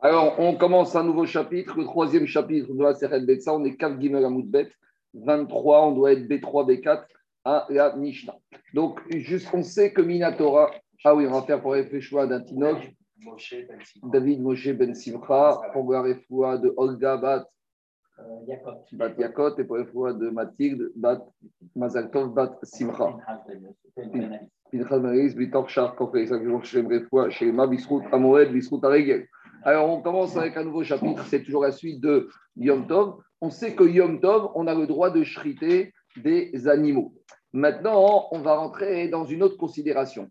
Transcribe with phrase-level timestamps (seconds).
[0.00, 3.54] Alors, on commence un nouveau chapitre, le troisième chapitre de la Seret Betsa.
[3.54, 4.70] On est 4 Gimel Bet,
[5.14, 7.04] 23, on doit être B3, B4
[7.44, 8.36] à la Mishnah.
[8.74, 10.70] Donc, juste, on sait que Minatora,
[11.04, 12.92] ah oui, on va faire pour les choix d'un Tinok,
[14.12, 17.46] David Moshe Ben Simcha, pour la de Olga Bat,
[18.92, 21.24] Bat Yakot, et pour réfoua de Mathilde Bat
[21.74, 23.16] Mazaltov Bat Simcha.
[24.70, 29.26] Pinchas Maris, Bitor Refoua, Shema, Bisrout Amoed, Bisrout Aregel.
[29.62, 33.16] Alors, on commence avec un nouveau chapitre, c'est toujours la suite de Yom Tov.
[33.40, 37.14] On sait que Yom Tov, on a le droit de shriter des animaux.
[37.52, 40.30] Maintenant, on va rentrer dans une autre considération.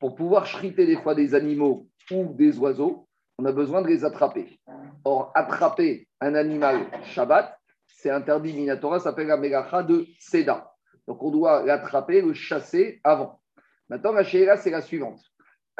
[0.00, 3.06] Pour pouvoir shriter des fois des animaux ou des oiseaux,
[3.38, 4.60] on a besoin de les attraper.
[5.04, 10.70] Or, attraper un animal Shabbat, c'est interdit Minatora, s'appelle la Megacha de Seda.
[11.06, 13.40] Donc, on doit l'attraper, le chasser avant.
[13.88, 15.20] Maintenant, la chéra, c'est la suivante.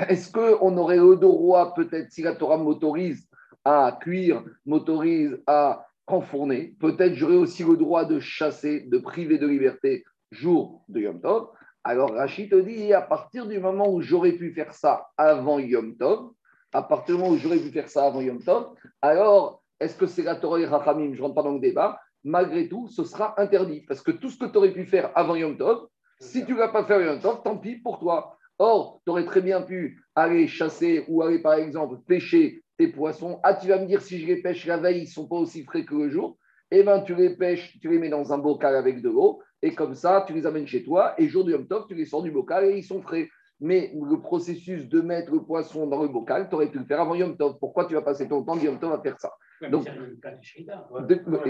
[0.08, 3.28] Est-ce qu'on aurait le droit, peut-être, si la Torah m'autorise
[3.64, 9.46] à cuire, m'autorise à enfourner, peut-être j'aurais aussi le droit de chasser, de priver de
[9.46, 11.48] liberté jour de Yom Tov.
[11.84, 15.96] Alors Rachid te dit, à partir du moment où j'aurais pu faire ça avant Yom
[15.96, 16.32] Tov,
[16.72, 20.06] à partir du moment où j'aurais pu faire ça avant Yom Tov, alors est-ce que
[20.06, 22.00] c'est la Torah et Rachamim Je ne rentre pas dans le débat.
[22.22, 23.82] Malgré tout, ce sera interdit.
[23.82, 25.88] Parce que tout ce que tu aurais pu faire avant Yom Tov,
[26.20, 28.36] si tu ne l'as pas fait avant Yom Tov, tant pis pour toi.
[28.58, 33.40] Or, tu aurais très bien pu aller chasser ou aller, par exemple, pêcher tes poissons.
[33.42, 35.36] Ah, tu vas me dire, si je les pêche la veille, ils ne sont pas
[35.36, 36.38] aussi frais que le jour.
[36.70, 39.74] Eh bien, tu les pêches, tu les mets dans un bocal avec de l'eau, et
[39.74, 42.22] comme ça, tu les amènes chez toi, et jour du Yom Tov, tu les sors
[42.22, 43.28] du bocal et ils sont frais.
[43.60, 47.00] Mais le processus de mettre le poisson dans le bocal, tu aurais pu le faire
[47.00, 47.56] avant Yom Tov.
[47.60, 49.32] Pourquoi tu vas passer ton temps de Yom Tov à faire ça?
[49.70, 49.86] Donc,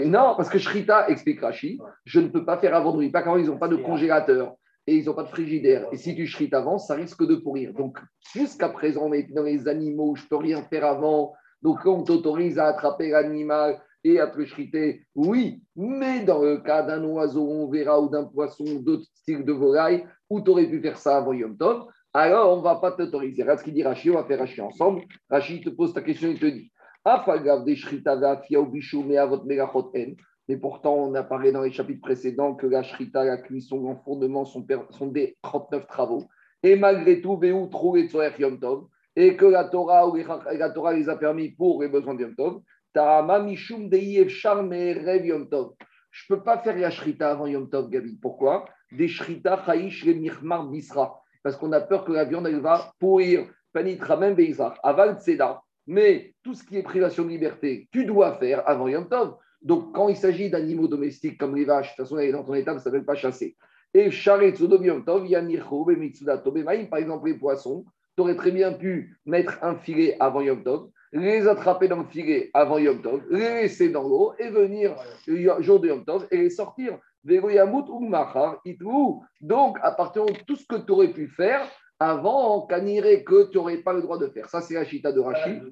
[0.05, 3.37] Non, parce que Shrita, explique Rashi, je ne peux pas faire avant de Pas quand
[3.37, 4.55] ils n'ont pas de congélateur
[4.87, 5.87] et ils n'ont pas de frigidaire.
[5.91, 7.73] Et si tu shrites avant, ça risque de pourrir.
[7.73, 7.97] Donc,
[8.33, 11.33] jusqu'à présent, on est dans les animaux, je ne peux rien faire avant.
[11.61, 15.63] Donc, on t'autorise à attraper l'animal et à te le shriter, oui.
[15.75, 19.51] Mais dans le cas d'un oiseau, on verra, ou d'un poisson, ou d'autres styles de
[19.51, 22.91] volaille, où tu aurais pu faire ça avant Yom Tov, alors on ne va pas
[22.91, 23.41] t'autoriser.
[23.41, 25.01] Regarde ce qu'il dit Rachid, on va faire Rachid ensemble.
[25.29, 26.71] Rachid te pose ta question, il te dit
[27.65, 28.15] des shrita
[29.05, 29.45] mais à votre
[30.47, 34.45] mais pourtant, on a parlé dans les chapitres précédents que la shrita, la cuisson, l'enfournement
[34.45, 36.25] sont, sont des 39 travaux.
[36.61, 37.39] Et malgré tout,
[37.71, 38.85] trouve et Yom Tov,
[39.15, 42.35] et que la Torah, ou la Torah les a permis pour les besoins de Yom
[42.35, 42.61] Tov.
[42.93, 45.73] Tarama Mishum Rev Yom Tov.
[46.11, 48.17] Je ne peux pas faire la shrita avant Yom Tov, Gabi.
[48.21, 48.65] Pourquoi?
[48.91, 51.21] Des shrita chayish le mirmar bisra.
[51.43, 53.47] Parce qu'on a peur que la viande, elle va pourrir.
[53.73, 54.77] Panit ramem beizach.
[54.83, 55.17] Aval.
[55.87, 59.37] Mais tout ce qui est privation de liberté, tu dois faire avant Yom Tov.
[59.65, 62.71] Donc, quand il s'agit d'animaux domestiques comme les vaches, de toute façon, dans ton état,
[62.73, 63.57] ça ne s'appelle pas chasser.
[63.95, 64.43] Et par
[66.99, 71.47] exemple, les poissons, tu aurais très bien pu mettre un filet avant Yom Tov, les
[71.47, 75.79] attraper dans le filet avant Yom Tov, les laisser dans l'eau et venir le jour
[75.79, 76.99] de Yom Tov et les sortir.
[79.41, 81.67] Donc, à partir de tout ce que tu aurais pu faire,
[81.99, 84.47] avant, qu'on que tu n'aurais pas le droit de faire.
[84.49, 85.63] Ça, c'est la chita de Rachid.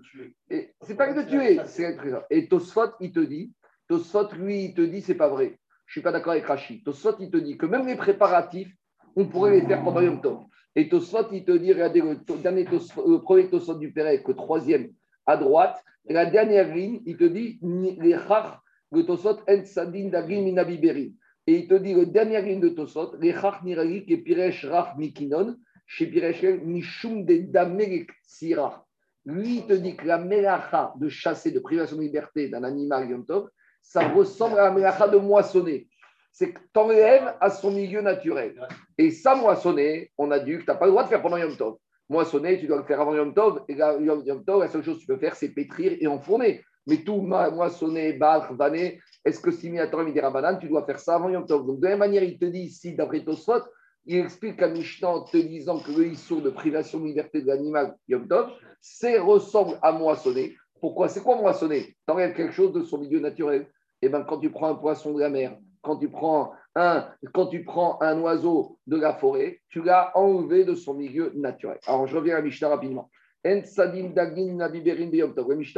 [0.82, 1.96] C'est pas que de tuer, c'est
[2.32, 3.54] Et Tosfot, il te dit,
[3.88, 5.60] Tosfot, lui, il te dit, c'est pas vrai.
[5.86, 6.84] Je suis pas d'accord avec Rachid.
[6.84, 8.74] Tosfot, il te dit que même les préparatifs,
[9.16, 10.40] on pourrait les faire pendant Yom Tov.
[10.76, 14.92] Et Tosfot, il te dit, regardez, le, dernier le premier Tosfot du Pérec, le troisième
[15.26, 18.60] à droite, et la dernière ligne, il te dit, les chach,
[18.92, 21.10] le Tosfot, en sadin dagim minabiberin.
[21.46, 24.98] Et il te dit, la dernière ligne de Tosfot, les chach niralik et piresh rach
[24.98, 28.82] mikinon, chez piresh mishum de damelek sirach.
[29.26, 33.10] Lui, il te dit que la melacha de chasser, de privation de liberté d'un animal
[33.10, 33.50] Yom Tov,
[33.84, 35.88] ça ressemble à la mélacha de moissonner.
[36.32, 38.56] C'est que tu enlèves à son milieu naturel.
[38.98, 41.38] Et ça, moissonner, on a dit que tu n'as pas le droit de faire pendant
[41.38, 41.76] Yom Tov.
[42.10, 43.64] Moissonner, tu dois le faire avant Yom Tov.
[43.68, 46.64] Et là, Yom Tov, la seule chose que tu peux faire, c'est pétrir et enfourner.
[46.88, 51.16] Mais tout moissonner, battre, vanner, est-ce que si Torah dit banane, tu dois faire ça
[51.16, 51.66] avant Yom Tov?
[51.68, 53.62] Donc, de la même manière, il te dit ici, d'après Tosfot,
[54.06, 57.48] il explique à Mishnah en te disant que le issour de privation de liberté de
[57.48, 58.50] l'animal Yom Tov,
[58.82, 60.58] c'est ressemble à moissonner.
[60.84, 61.08] Pourquoi?
[61.08, 63.62] C'est quoi moissonner Tu enlèves quelque chose de son milieu naturel.
[64.02, 67.08] Et eh bien, quand tu prends un poisson de la mer, quand tu prends un,
[67.34, 71.80] quand tu prends un oiseau de la forêt, tu l'as enlevé de son milieu naturel.
[71.88, 73.10] Alors, je reviens à Mishnah rapidement.
[73.46, 73.88] Mishnah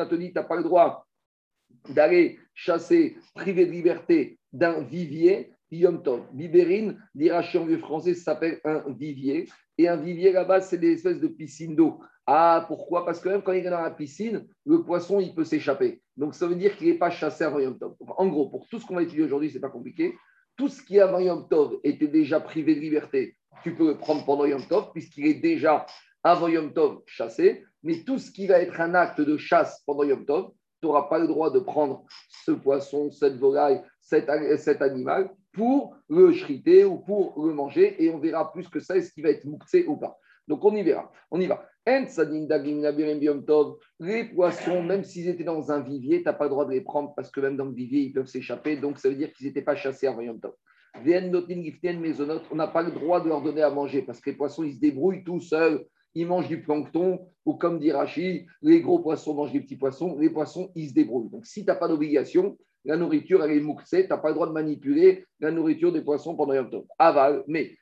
[0.07, 1.05] te dit, tu n'as pas le droit
[1.89, 6.23] d'aller chasser, privé de liberté d'un vivier Yom Tov.
[6.33, 9.47] Bibérine, d'Irachi en vieux français, ça s'appelle un vivier.
[9.77, 11.99] Et un vivier là-bas, c'est des espèces de piscines d'eau.
[12.27, 13.05] Ah, pourquoi?
[13.05, 16.01] Parce que même quand il est dans la piscine, le poisson, il peut s'échapper.
[16.17, 17.95] Donc, ça veut dire qu'il n'est pas chassé avant Yom Tov.
[18.17, 20.15] En gros, pour tout ce qu'on va étudier aujourd'hui, ce n'est pas compliqué.
[20.57, 24.25] Tout ce qui avant Yom Tov était déjà privé de liberté, tu peux le prendre
[24.25, 25.85] pendant Yom Tov, puisqu'il est déjà
[26.23, 27.63] avant Yom Tov, chasser.
[27.83, 30.51] Mais tout ce qui va être un acte de chasse pendant Yom Tov,
[30.81, 34.29] tu n'auras pas le droit de prendre ce poisson, cette volaille, cet,
[34.81, 38.03] animal pour le shriter ou pour le manger.
[38.03, 40.17] Et on verra plus que ça, est-ce qu'il va être mouxé ou pas.
[40.47, 41.11] Donc on y verra.
[41.31, 41.65] On y va.
[43.99, 46.81] Les poissons, même s'ils étaient dans un vivier, tu n'as pas le droit de les
[46.81, 48.77] prendre parce que même dans le vivier, ils peuvent s'échapper.
[48.77, 50.53] Donc ça veut dire qu'ils n'étaient pas chassés avant Yom Tov.
[50.95, 54.73] On n'a pas le droit de leur donner à manger parce que les poissons, ils
[54.73, 55.85] se débrouillent tout seuls.
[56.15, 60.17] Ils mangent du plancton ou comme dit Rachid, les gros poissons mangent des petits poissons.
[60.17, 61.29] Les poissons, ils se débrouillent.
[61.29, 64.03] Donc si tu n'as pas d'obligation, la nourriture, elle est mouxée.
[64.03, 66.85] Tu n'as pas le droit de manipuler la nourriture des poissons pendant Yom Tov.
[66.97, 67.75] Aval, mais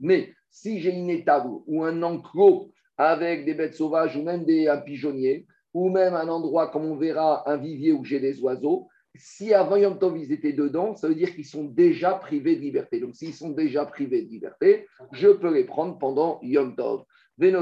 [0.00, 4.68] mais si j'ai une étable ou un enclos avec des bêtes sauvages ou même des,
[4.68, 8.88] un pigeonnier, ou même un endroit, comme on verra, un vivier où j'ai des oiseaux,
[9.18, 12.60] si avant Yom Tov, ils étaient dedans, ça veut dire qu'ils sont déjà privés de
[12.60, 13.00] liberté.
[13.00, 17.04] Donc, s'ils sont déjà privés de liberté, je peux les prendre pendant Yom Tov.
[17.38, 17.52] Et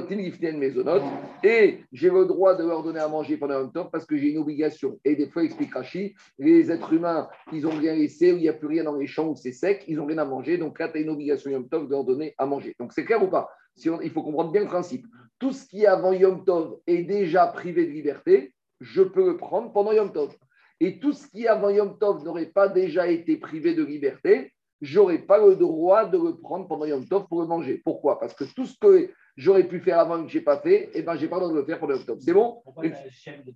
[1.93, 4.39] j'ai le droit de leur donner à manger pendant Yom Tov parce que j'ai une
[4.39, 5.01] obligation.
[5.05, 8.49] Et des fois, explique Rashi, les êtres humains, ils ont rien laissé, où il n'y
[8.49, 10.59] a plus rien dans les champs, où c'est sec, ils n'ont rien à manger.
[10.59, 12.77] Donc là, tu as une obligation Yom Tov de leur donner à manger.
[12.79, 13.51] Donc, c'est clair ou pas?
[13.75, 15.07] Si Il faut comprendre bien le principe.
[15.41, 19.73] Tout ce qui avant Yom Tov est déjà privé de liberté, je peux le prendre
[19.73, 20.33] pendant Yom Tov.
[20.79, 25.19] Et tout ce qui avant Yom Tov n'aurait pas déjà été privé de liberté, j'aurais
[25.19, 27.83] pas le droit de le prendre pendant Yom Tov pour le manger.
[27.85, 28.21] Pourquoi?
[28.21, 30.91] Parce que tout ce que j'aurais pu faire avant et que je n'ai pas fait,
[30.95, 32.19] eh ben, je n'ai pas le droit de le faire pendant Yom Tov.
[32.21, 33.53] C'est bon Pourquoi le chef de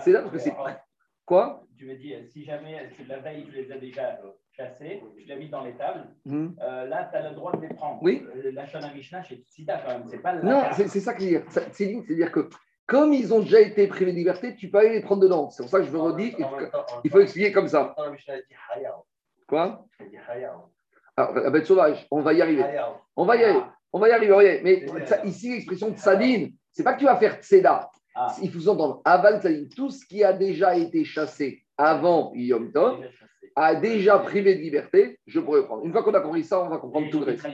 [0.00, 0.54] C'est là parce que c'est.
[1.24, 4.20] Quoi Tu me dis, si jamais la veille, tu les as déjà
[4.52, 6.50] chassés, tu l'as mis dans les tables, Hmm.
[6.62, 8.00] euh, là, tu as le droit de les prendre.
[8.00, 8.24] Oui.
[8.36, 10.04] Euh, La Shana Mishnah, c'est Sida quand même.
[10.06, 11.42] C'est pas la Non, c'est c'est ça que je veux dire.
[11.50, 12.48] C'est-à-dire que
[12.86, 15.50] comme ils ont déjà été privés de liberté, tu peux aller les prendre dedans.
[15.50, 16.56] C'est pour ça que je veux redire, il faut,
[17.02, 17.92] il faut expliquer comme ça.
[19.48, 19.84] Quoi?
[21.16, 22.62] Alors, la bête sauvage, on va y arriver.
[23.16, 23.64] On va y arriver.
[23.96, 24.60] On va y arriver.
[24.62, 27.90] Mais ça, ici, l'expression de Sadine, c'est pas que tu vas faire Tseda.
[28.14, 28.36] Ah.
[28.42, 29.00] Il faut entendre.
[29.06, 29.40] Aval
[29.74, 33.00] tout ce qui a déjà été chassé avant Yom Tov,
[33.54, 35.86] a déjà privé de liberté, je pourrais le prendre.
[35.86, 37.46] Une fois qu'on a compris ça, on va comprendre tout le reste.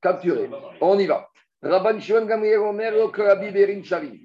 [0.00, 0.48] Capturé.
[0.80, 1.28] On y va.
[1.60, 4.22] Rabban Shimon Gamliel Omer, que Rabbi Berin Shari.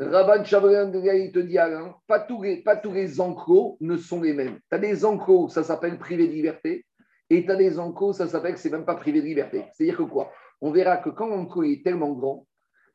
[0.00, 4.32] Rabban il te dit, Alain, pas tous, les, pas tous les enclos ne sont les
[4.32, 4.58] mêmes.
[4.68, 6.84] Tu as des enclos, ça s'appelle privé de liberté,
[7.48, 9.64] as des enclos, ça s'appelle que c'est même pas privé de liberté.
[9.72, 10.30] C'est-à-dire que quoi?
[10.60, 12.46] On verra que quand l'enclos est tellement grand,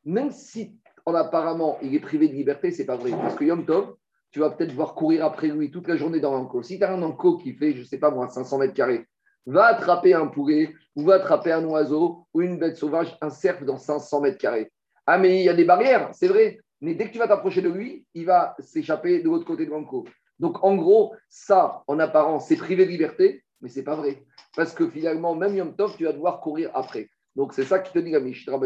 [0.06, 3.12] même si en apparemment il est privé de liberté, c'est pas vrai.
[3.12, 3.96] Parce que Yom Tov,
[4.32, 6.64] tu vas peut-être voir courir après lui toute la journée dans l'enclos.
[6.64, 9.06] Si tu as un enclos qui fait, je sais pas moi, 500 mètres carrés,
[9.46, 13.64] va attraper un poulet, ou va attraper un oiseau, ou une bête sauvage, un cerf
[13.64, 14.72] dans 500 mètres carrés.
[15.06, 16.60] Ah, mais il y a des barrières, c'est vrai.
[16.82, 19.72] Mais dès que tu vas t'approcher de lui, il va s'échapper de l'autre côté de
[19.72, 20.04] l'enclos.
[20.40, 24.24] Donc, en gros, ça, en apparence, c'est privé de liberté, mais c'est pas vrai.
[24.56, 27.10] Parce que finalement, même Yom Tov, tu vas devoir courir après.
[27.36, 28.58] Donc, c'est ça qui te dit la Mishnah.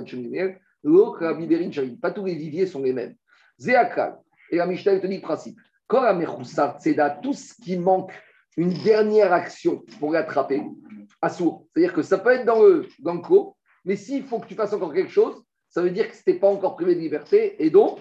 [0.84, 1.20] L'autre,
[1.72, 2.00] Sharim.
[2.00, 3.16] Pas tous les viviers sont les mêmes.
[3.60, 4.18] Zéakal.
[4.50, 5.58] Et la Mishnah, te dit le principe.
[5.88, 6.18] Quand la
[6.80, 8.14] c'est tout ce qui manque,
[8.58, 10.62] une dernière action pour l'attraper,
[11.22, 11.68] assourd.
[11.74, 13.22] C'est-à-dire que ça peut être dans le dans le
[13.84, 16.40] mais s'il faut que tu fasses encore quelque chose, ça veut dire que ce n'était
[16.40, 17.64] pas encore privé de liberté.
[17.64, 18.00] Et donc,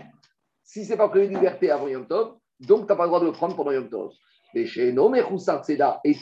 [0.62, 3.08] si ce n'est pas privé de liberté avant Yom Tov, donc tu n'as pas le
[3.08, 4.12] droit de le prendre pendant Yom Tov.
[4.54, 4.64] Et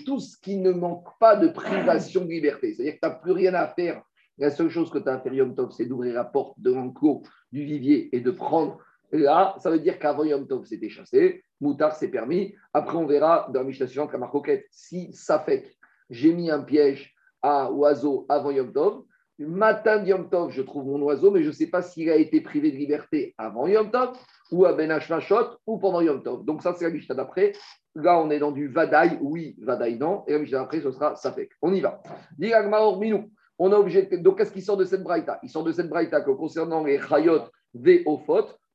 [0.05, 3.33] tout ce qui ne manque pas de privation de liberté, c'est-à-dire que tu n'as plus
[3.33, 4.03] rien à faire.
[4.39, 6.73] La seule chose que tu as à faire Yom Tov, c'est d'ouvrir la porte de
[6.73, 8.79] l'enclos du vivier et de prendre.
[9.11, 11.43] Là, ça veut dire qu'avant Yom Tov, c'était chassé.
[11.61, 12.55] Moutard, c'est permis.
[12.73, 15.67] Après, on verra dans la Mishnah suivante, la si ça fait
[16.11, 19.05] j'ai mis un piège à oiseau avant Yom Tov,
[19.47, 22.17] matin de Yom Tov, je trouve mon oiseau, mais je ne sais pas s'il a
[22.17, 24.17] été privé de liberté avant Yom Tov,
[24.51, 26.45] ou à Ben Hashmashot, ou pendant Yom Tov.
[26.45, 27.53] Donc ça, c'est la Mishnah d'après.
[27.95, 30.25] Là, on est dans du Vadaï, oui, Vadaï, non.
[30.27, 31.51] Et la Mishnah d'après, ce sera Safek.
[31.63, 32.01] On y va.
[32.39, 33.31] Minou.
[33.59, 34.03] On a obligé.
[34.19, 35.41] Donc, qu'est-ce qui sort de cette braïta?
[35.43, 37.43] Il sort de cette braïta que concernant les Chayot,
[37.75, 38.05] des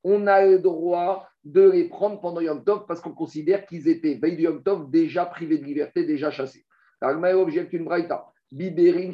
[0.03, 4.15] on a le droit de les prendre pendant Yom Tov parce qu'on considère qu'ils étaient,
[4.15, 6.65] veille Yom Tov, déjà privés de liberté, déjà chassés.
[7.01, 8.25] Agmaor objecte une braïta.
[8.53, 9.11] Biberin.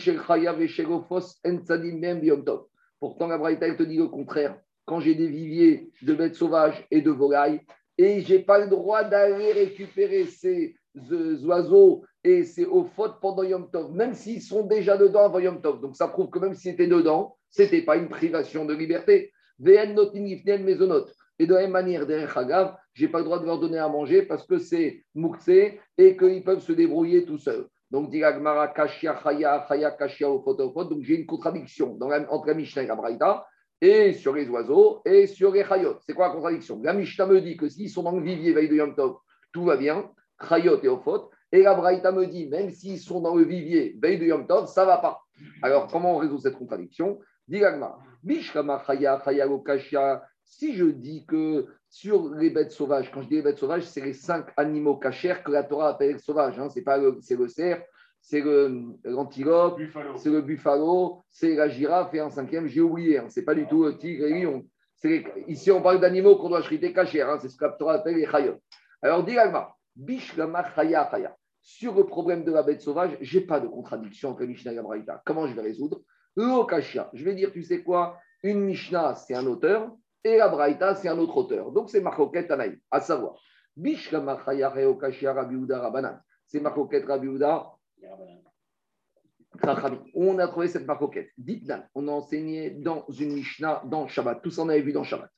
[3.00, 4.60] Pourtant, la braïta, te dit le contraire.
[4.86, 7.62] Quand j'ai des viviers de bêtes sauvages et de volailles,
[7.98, 10.76] et je n'ai pas le droit d'aller récupérer ces
[11.12, 15.62] euh, oiseaux et ces ophotes pendant Yom Tov, même s'ils sont déjà dedans avant Yom
[15.62, 15.80] Tov.
[15.80, 19.32] Donc ça prouve que même s'ils étaient dedans, ce n'était pas une privation de liberté.
[19.60, 20.22] VN notin
[20.60, 21.06] mezonot.
[21.38, 23.78] Et de la même manière, derrière Hagav, je n'ai pas le droit de leur donner
[23.78, 27.66] à manger parce que c'est mouxé et qu'ils peuvent se débrouiller tout seuls.
[27.92, 30.28] Donc, dit Agmara, Kashia, Chaya, Chaya, Kashia.
[30.28, 31.98] Donc, j'ai une contradiction
[32.30, 33.46] entre la Mishnah et la Braïta
[33.82, 35.98] et sur les oiseaux et sur les chayot.
[36.06, 36.80] C'est quoi la contradiction?
[36.84, 39.16] La Mishnah me dit que s'ils sont dans le vivier veille de Yom Tov,
[39.54, 40.12] tout va bien,
[40.48, 41.32] chayot et ophot.
[41.52, 44.68] Et la Braïta me dit, même s'ils sont dans le vivier veille de Yom Tov,
[44.68, 45.22] ça va pas.
[45.62, 47.20] Alors, comment on résout cette contradiction?
[47.48, 47.64] Dit
[50.50, 54.02] si je dis que sur les bêtes sauvages, quand je dis les bêtes sauvages, c'est
[54.02, 56.60] les cinq animaux cachers que la Torah appelle sauvages.
[56.60, 56.70] Hein.
[56.70, 57.84] C'est pas le, c'est le cerf,
[58.20, 58.44] c'est
[59.04, 59.80] l'antilope,
[60.18, 63.20] c'est le buffalo, c'est la girafe et un cinquième, j'ai oublié.
[63.20, 63.28] Hein.
[63.30, 64.66] C'est pas du tout le tigre et lion.
[65.48, 67.22] ici, on parle d'animaux qu'on doit chriter cachers.
[67.22, 67.38] Hein.
[67.40, 68.58] C'est ce que la Torah appelle les chayot.
[69.04, 69.38] Alors, dit
[70.20, 71.36] chaya chaya.
[71.62, 74.82] Sur le problème de la bête sauvage, je n'ai pas de contradiction entre Mishnah et
[74.82, 75.22] Braïta.
[75.26, 76.02] Comment je vais résoudre?
[76.36, 77.10] L'okashia.
[77.14, 78.18] Je vais dire, tu sais quoi?
[78.42, 79.92] Une Mishnah, c'est un auteur,
[80.24, 81.72] et la Braïta, c'est un autre auteur.
[81.72, 83.36] Donc, c'est Marcoquet Tanaï, à savoir.
[86.46, 87.72] C'est Marcoquet Rabiuda.
[90.14, 91.30] On a trouvé cette marcoquette.
[91.38, 94.42] Dites-la, on a enseigné dans une Mishnah, dans Shabbat.
[94.42, 95.30] Tout ça, on avait vu dans Shabbat.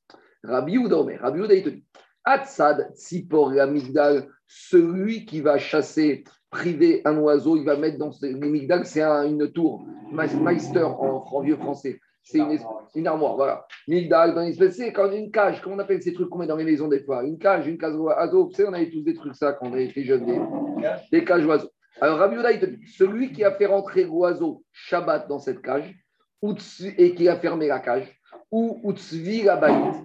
[0.44, 1.86] Rabbi Omer, Rabbi il te dit
[2.24, 8.34] Atsad, Sipor, Migdal, celui qui va chasser, priver un oiseau, il va mettre dans les
[8.34, 12.00] Migdal, c'est une tour, Meister en, vieux français.
[12.32, 13.66] C'est une, armoire, voilà.
[13.88, 16.56] Migdal, dans espèce, c'est comme une cage, comment on appelle ces trucs qu'on met dans
[16.56, 17.24] les maisons des fois?
[17.24, 18.48] Une cage, une cage oiseau.
[18.48, 20.26] Vous savez, on avait tous des trucs ça quand on était jeunes,
[21.12, 21.70] des, cages oiseaux.
[22.00, 25.94] Alors Rabbi il te dit, celui qui a fait rentrer l'oiseau Shabbat dans cette cage,
[26.98, 28.08] et qui a fermé la cage,
[28.50, 29.60] ou Utsvi la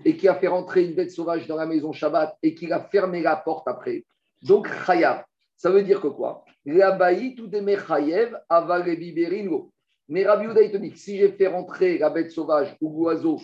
[0.05, 2.81] et qui a fait rentrer une bête sauvage dans la maison Shabbat et qui a
[2.81, 4.05] fermé la porte après.
[4.43, 5.25] Donc, Chayav.
[5.57, 6.45] Ça veut dire que quoi?
[6.67, 8.85] La baït ou des Mechayev aval
[10.09, 13.41] Mais Rabbi Uda, te dit si j'ai fait rentrer la bête sauvage ou l'oiseau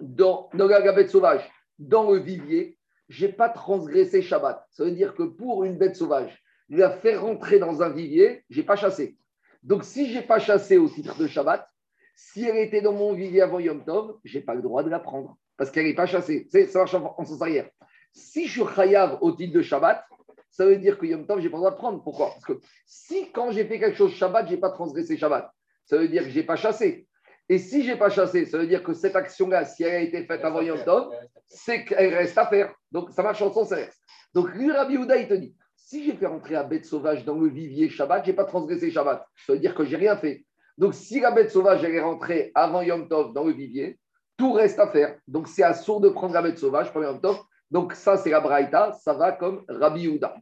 [0.00, 1.48] dans, la bête sauvage
[1.78, 4.64] dans le vivier, je n'ai pas transgressé Shabbat.
[4.70, 8.60] Ça veut dire que pour une bête sauvage, la faire rentrer dans un vivier, je
[8.60, 9.16] n'ai pas chassé.
[9.62, 11.68] Donc, si je n'ai pas chassé au titre de Shabbat,
[12.14, 14.90] si elle était dans mon vivier avant Yom Tov, je n'ai pas le droit de
[14.90, 16.48] la prendre parce qu'elle n'est pas chassée.
[16.50, 17.68] Ça marche en, sens arrière.
[18.12, 20.04] Si je suis chayav au titre de Shabbat,
[20.50, 22.02] ça veut dire que Yom Tov, je n'ai pas le droit de prendre.
[22.02, 22.30] Pourquoi?
[22.30, 25.52] Parce que si quand j'ai fait quelque chose Shabbat, je n'ai pas transgressé Shabbat,
[25.90, 27.08] ça veut dire que je n'ai pas chassé.
[27.48, 30.00] Et si je n'ai pas chassé, ça veut dire que cette action-là, si elle a
[30.00, 31.12] été faite avant Yom Tov,
[31.48, 32.72] c'est qu'elle reste à faire.
[32.92, 33.98] Donc ça marche en sens inverse.
[34.32, 37.34] Donc lui, Rabbi Houda, il te dit si j'ai fait rentrer la bête sauvage dans
[37.34, 39.26] le vivier Shabbat, je n'ai pas transgressé Shabbat.
[39.44, 40.44] Ça veut dire que je n'ai rien fait.
[40.78, 43.98] Donc, si la bête sauvage est rentrée avant Yom Tov dans le vivier,
[44.36, 45.18] tout reste à faire.
[45.26, 47.40] Donc, c'est à sourd de prendre la bête sauvage pour Yom Tov.
[47.68, 50.36] Donc, ça, c'est la Braïta, ça va comme Rabbi Yehuda.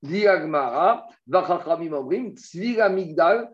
[0.00, 3.50] Diagmara, Vachachamim Omrim, Tzvira Migdal,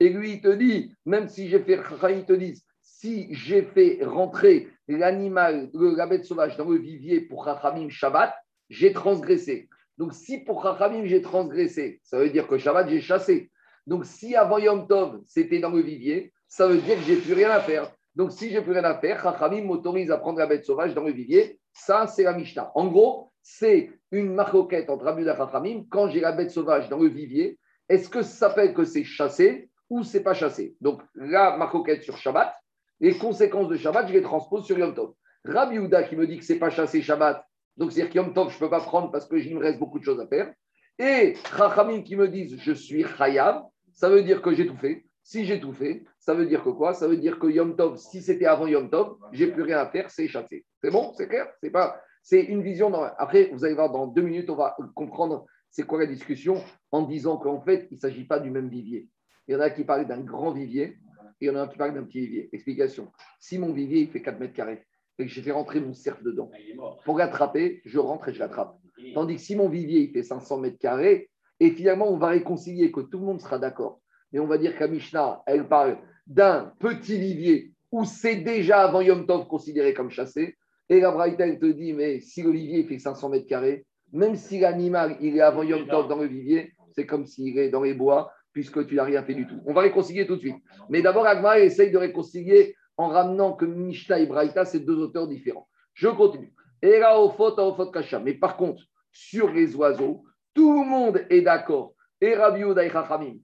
[0.00, 1.80] Et lui, il te dit, même si j'ai fait,
[2.10, 7.44] il te dit, si j'ai fait rentrer l'animal, la bête sauvage dans le vivier pour
[7.44, 8.34] Chachamim Shabbat,
[8.70, 9.68] j'ai transgressé.
[9.98, 13.50] Donc, si pour Chachamim, j'ai transgressé, ça veut dire que Shabbat, j'ai chassé.
[13.86, 17.34] Donc, si avant Yom Tov, c'était dans le vivier, ça veut dire que j'ai plus
[17.34, 17.92] rien à faire.
[18.14, 21.04] Donc, si j'ai plus rien à faire, Chachamim m'autorise à prendre la bête sauvage dans
[21.04, 21.58] le vivier.
[21.72, 22.72] Ça, c'est la Mishnah.
[22.74, 25.84] En gros, c'est une marcoquette entre Rabbi et Chachamim.
[25.88, 29.70] Quand j'ai la bête sauvage dans le vivier, est-ce que ça s'appelle que c'est chassé
[29.88, 30.74] ou c'est pas chassé?
[30.80, 32.52] Donc, la marcoquette sur Shabbat,
[32.98, 35.12] les conséquences de Shabbat, je les transpose sur Yom Tov.
[35.44, 37.46] Rabbi Houda qui me dit que c'est pas chassé Shabbat,
[37.76, 40.04] donc, c'est-à-dire qu'Yom Tov, je ne peux pas prendre parce que me reste beaucoup de
[40.04, 40.52] choses à faire.
[40.98, 45.04] Et Chachamim qui me disent je suis Chayab, ça veut dire que j'ai tout fait.
[45.22, 46.92] Si j'ai tout fait, ça veut dire que quoi?
[46.92, 49.86] Ça veut dire que Yom Tov, si c'était avant Yom Tov, j'ai plus rien à
[49.86, 50.64] faire, c'est chassé.
[50.82, 51.12] C'est bon?
[51.16, 51.48] C'est clair?
[51.62, 52.00] C'est pas.
[52.24, 52.92] C'est une vision.
[53.18, 57.02] Après, vous allez voir, dans deux minutes, on va comprendre c'est quoi la discussion en
[57.02, 59.08] disant qu'en fait, il ne s'agit pas du même vivier.
[59.46, 60.96] Il y en a qui parlent d'un grand vivier
[61.40, 62.48] et il y en a qui parlent d'un petit vivier.
[62.52, 63.12] Explication.
[63.38, 64.86] Si mon vivier, il fait 4 mètres carrés,
[65.18, 66.50] et que j'ai fait rentrer mon cerf dedans.
[66.82, 68.78] Ah, Pour l'attraper, je rentre et je l'attrape.
[69.14, 71.28] Tandis que si mon vivier il fait 500 mètres carrés,
[71.60, 74.00] et finalement on va réconcilier que tout le monde sera d'accord.
[74.32, 79.02] Mais on va dire qu'à Mishnah, elle parle d'un petit vivier où c'est déjà avant
[79.02, 80.56] Yom Tov considéré comme chassé.
[80.88, 84.36] Et la Braïta, elle te dit, mais si le vivier fait 500 mètres carrés, même
[84.36, 87.82] si l'animal il est avant Yom Tov dans le vivier, c'est comme s'il est dans
[87.82, 89.60] les bois, puisque tu n'as rien fait du tout.
[89.66, 90.56] On va réconcilier tout de suite.
[90.88, 95.26] Mais d'abord, Agma essaye de réconcilier en ramenant que Mishnah et Braïta, c'est deux auteurs
[95.26, 95.68] différents.
[95.94, 96.52] Je continue.
[96.82, 100.24] Mais par contre, sur les oiseaux,
[100.54, 102.62] tout le monde est d'accord, et Rabbi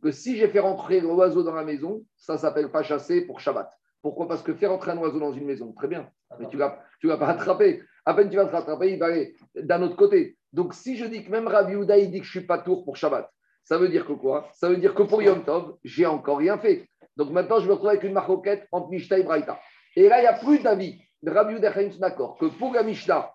[0.01, 3.41] que si j'ai fait rentrer l'oiseau dans la maison, ça ne s'appelle pas chasser pour
[3.41, 3.71] Shabbat.
[4.03, 4.29] Pourquoi?
[4.29, 6.79] Parce que faire rentrer un oiseau dans une maison, très bien, mais tu ne vas,
[7.01, 7.83] tu vas pas attraper.
[8.07, 10.37] À peine tu vas te rattraper, il va aller d'un autre côté.
[10.53, 12.85] Donc si je dis que même Rabbi il dit que je ne suis pas tour
[12.85, 13.31] pour Shabbat,
[13.65, 14.49] ça veut dire que quoi?
[14.55, 16.89] Ça veut dire que pour Yom Tov, j'ai encore rien fait.
[17.17, 19.61] Donc maintenant, je me retrouve avec une maroquette entre Mishnah et Braïta.
[19.97, 21.01] Et là, il n'y a plus d'avis.
[21.25, 23.31] Rabbi Udachaim d'accord que pour la Mishnah,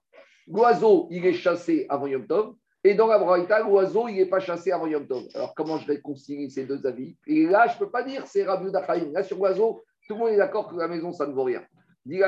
[0.48, 2.56] l'oiseau, il est chassé avant Yom Tov.
[2.84, 5.24] Et dans la Braïta, l'oiseau, il n'est pas chassé avant Yom Tov.
[5.36, 7.16] Alors, comment je vais concilier ces deux avis?
[7.28, 9.12] Et là, je ne peux pas dire c'est Rabbi Udachaim.
[9.12, 11.64] Là, sur l'oiseau, tout le monde est d'accord que la maison, ça ne vaut rien.
[12.06, 12.22] Dit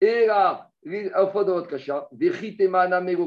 [0.00, 2.08] et là, de votre kasha,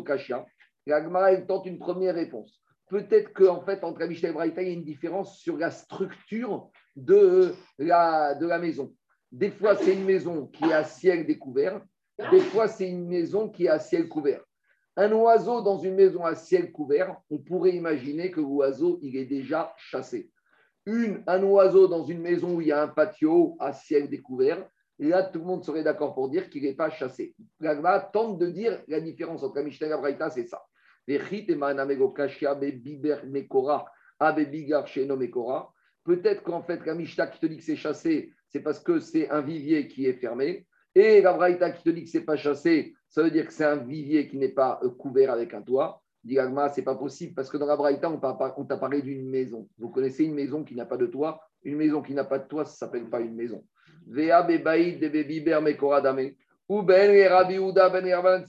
[0.06, 0.46] kasha.
[0.86, 2.62] L'Agmara, il tente une première réponse.
[2.90, 6.70] peut-être qu'en fait, entre la et Braïta, il y a une différence sur la structure
[6.96, 8.94] de la, de la maison.
[9.32, 11.82] Des fois, c'est une maison qui est à ciel découvert.
[12.32, 14.42] Des fois, c'est une maison qui est à ciel couvert.
[14.96, 19.26] Un oiseau dans une maison à ciel couvert, on pourrait imaginer que l'oiseau, il est
[19.26, 20.32] déjà chassé.
[20.88, 24.66] Une, un oiseau dans une maison où il y a un patio à ciel découvert,
[25.00, 27.36] là, tout le monde serait d'accord pour dire qu'il n'est pas chassé.
[27.60, 30.64] L'agma tente de dire la différence entre la Mishnah et la Braïta, c'est ça.
[36.06, 39.30] Peut-être qu'en fait, la Mishnah qui te dit que c'est chassé, c'est parce que c'est
[39.30, 40.66] un vivier qui est fermé.
[40.96, 43.66] Et la Braïta qui te dit que c'est pas chassé, ça veut dire que c'est
[43.66, 46.02] un vivier qui n'est pas euh, couvert avec un toit.
[46.28, 49.68] Diagma, c'est pas possible parce que dans la Braïta, on t'a parlé d'une maison.
[49.80, 52.48] Vous connaissez une maison qui n'a pas de toit Une maison qui n'a pas de
[52.48, 53.64] toit, ça s'appelle pas une maison.
[54.06, 55.58] Vea bebaïd de bebiber.
[56.70, 58.44] Ou ben ben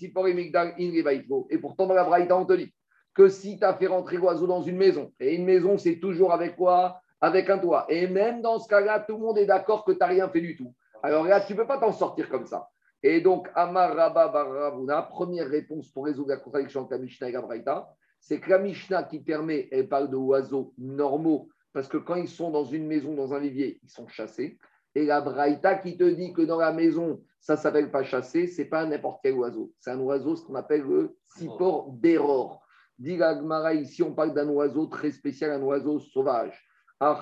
[1.51, 2.75] Et pourtant, dans la Braïta, on te dit
[3.15, 6.33] que si tu as fait rentrer l'oiseau dans une maison, et une maison, c'est toujours
[6.33, 7.01] avec quoi?
[7.21, 7.87] Avec un toit.
[7.89, 10.41] Et même dans ce cas-là, tout le monde est d'accord que tu n'as rien fait
[10.41, 10.75] du tout.
[11.03, 12.69] Alors là, tu ne peux pas t'en sortir comme ça.
[13.03, 17.33] Et donc, Amar Rabba Baravuna, première réponse pour résoudre la contradiction entre la Mishnah et
[17.33, 17.89] la Braïta,
[18.21, 22.29] c'est que la Mishnah qui permet, elle parle de oiseaux normaux, parce que quand ils
[22.29, 24.59] sont dans une maison, dans un vivier, ils sont chassés.
[24.95, 28.49] Et la Braïta qui te dit que dans la maison, ça ne s'appelle pas chasser,
[28.49, 29.73] c'est pas n'importe quel oiseau.
[29.79, 32.65] C'est un oiseau, ce qu'on appelle le sipor d'error.
[32.99, 36.61] Dit la ici on parle d'un oiseau très spécial, un oiseau sauvage.
[37.01, 37.15] La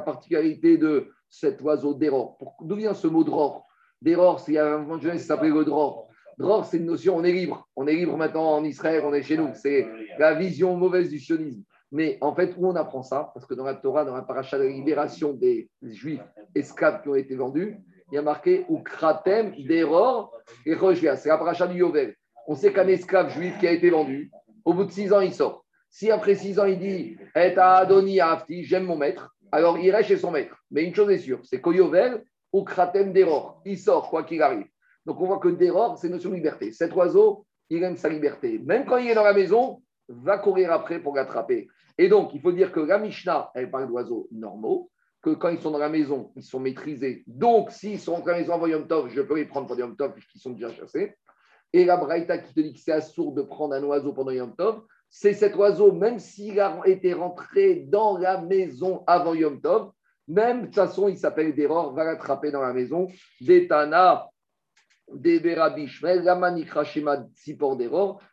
[0.00, 2.38] particularité de cet oiseau d'error.
[2.60, 3.66] D'où vient ce mot dror
[4.02, 6.08] D'error, c'est un moment de qui s'appelait le dror.
[6.38, 7.66] Dror, c'est une notion, on est libre.
[7.76, 9.50] On est libre maintenant en Israël, on est chez nous.
[9.54, 9.86] C'est
[10.18, 11.62] la vision mauvaise du sionisme.
[11.92, 13.30] Mais en fait, où on apprend ça?
[13.32, 16.20] Parce que dans la Torah, dans la paracha de la libération des Juifs
[16.54, 17.78] esclaves qui ont été vendus,
[18.12, 20.32] il y a marqué Ukratem, d'error
[20.64, 21.16] et Rojia.
[21.16, 22.14] C'est la paracha du Yovel.
[22.46, 24.30] On sait qu'un esclave juif qui a été vendu,
[24.64, 25.64] au bout de six ans, il sort.
[25.90, 30.08] Si après six ans, il dit Et Adoni Afti, j'aime mon maître, alors il reste
[30.08, 30.56] chez son maître.
[30.70, 34.66] Mais une chose est sûre, c'est qu'au Yovel, Ukratem, d'error, il sort quoi qu'il arrive.
[35.04, 36.72] Donc on voit que d'error, c'est notion de liberté.
[36.72, 38.58] Cet oiseau, il aime sa liberté.
[38.58, 41.68] Même quand il est dans la maison, va courir après pour l'attraper.
[41.98, 44.90] Et donc, il faut dire que la Mishnah, elle parle d'oiseaux normaux,
[45.22, 47.24] que quand ils sont dans la maison, ils sont maîtrisés.
[47.26, 49.96] Donc, s'ils sont dans la maison avant Yom Tov, je peux les prendre pour Yom
[49.96, 51.14] Tov puisqu'ils sont déjà chassés.
[51.72, 54.54] Et la Braïta qui te dit que c'est assourd de prendre un oiseau pendant Yom
[54.54, 59.92] Tov, c'est cet oiseau, même s'il a été rentré dans la maison avant Yom Tov,
[60.28, 63.06] même de toute façon, il s'appelle Déror, va l'attraper dans la maison.
[63.40, 64.26] Détana,
[65.12, 67.24] Debera la Manikra Shema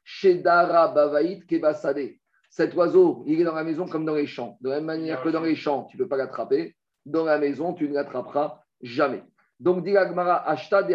[0.03, 2.15] Shedara Bavaït Kebasade.
[2.49, 4.57] Cet oiseau, il est dans la maison comme dans les champs.
[4.61, 6.75] De la même manière que dans les champs, tu ne peux pas l'attraper.
[7.05, 9.23] Dans la maison, tu ne l'attraperas jamais.
[9.59, 10.93] Donc, dit Ashta de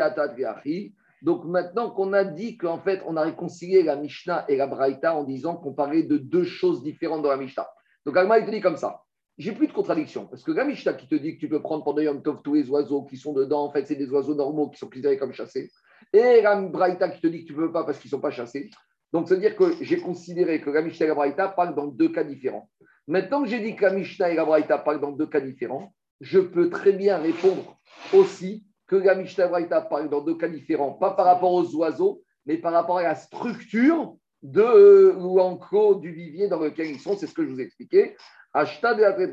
[1.22, 5.14] Donc, maintenant qu'on a dit qu'en fait, on a réconcilié la Mishnah et la Braïta
[5.14, 7.68] en disant qu'on parlait de deux choses différentes dans la Mishnah.
[8.06, 9.02] Donc, Agmara, il te dit comme ça.
[9.36, 10.26] J'ai plus de contradiction.
[10.26, 12.54] Parce que la Mishnah qui te dit que tu peux prendre pendant Yom Tov tous
[12.54, 15.32] les oiseaux qui sont dedans, en fait, c'est des oiseaux normaux qui sont considérés comme
[15.32, 15.70] chassés.
[16.12, 18.20] Et la Braïta qui te dit que tu ne peux pas parce qu'ils ne sont
[18.20, 18.70] pas chassés.
[19.12, 22.24] Donc, c'est-à-dire que j'ai considéré que la Mishnah et la Braïta parlent dans deux cas
[22.24, 22.68] différents.
[23.06, 25.94] Maintenant que j'ai dit que la Mishnah et la Braïta parlent dans deux cas différents,
[26.20, 27.78] je peux très bien répondre
[28.12, 29.48] aussi que la Mishnah
[29.82, 33.14] parlent dans deux cas différents, pas par rapport aux oiseaux, mais par rapport à la
[33.14, 37.16] structure de euh, l'enclos du vivier dans lequel ils sont.
[37.16, 38.16] C'est ce que je vous ai expliqué.
[38.52, 39.24] Ashta de la Je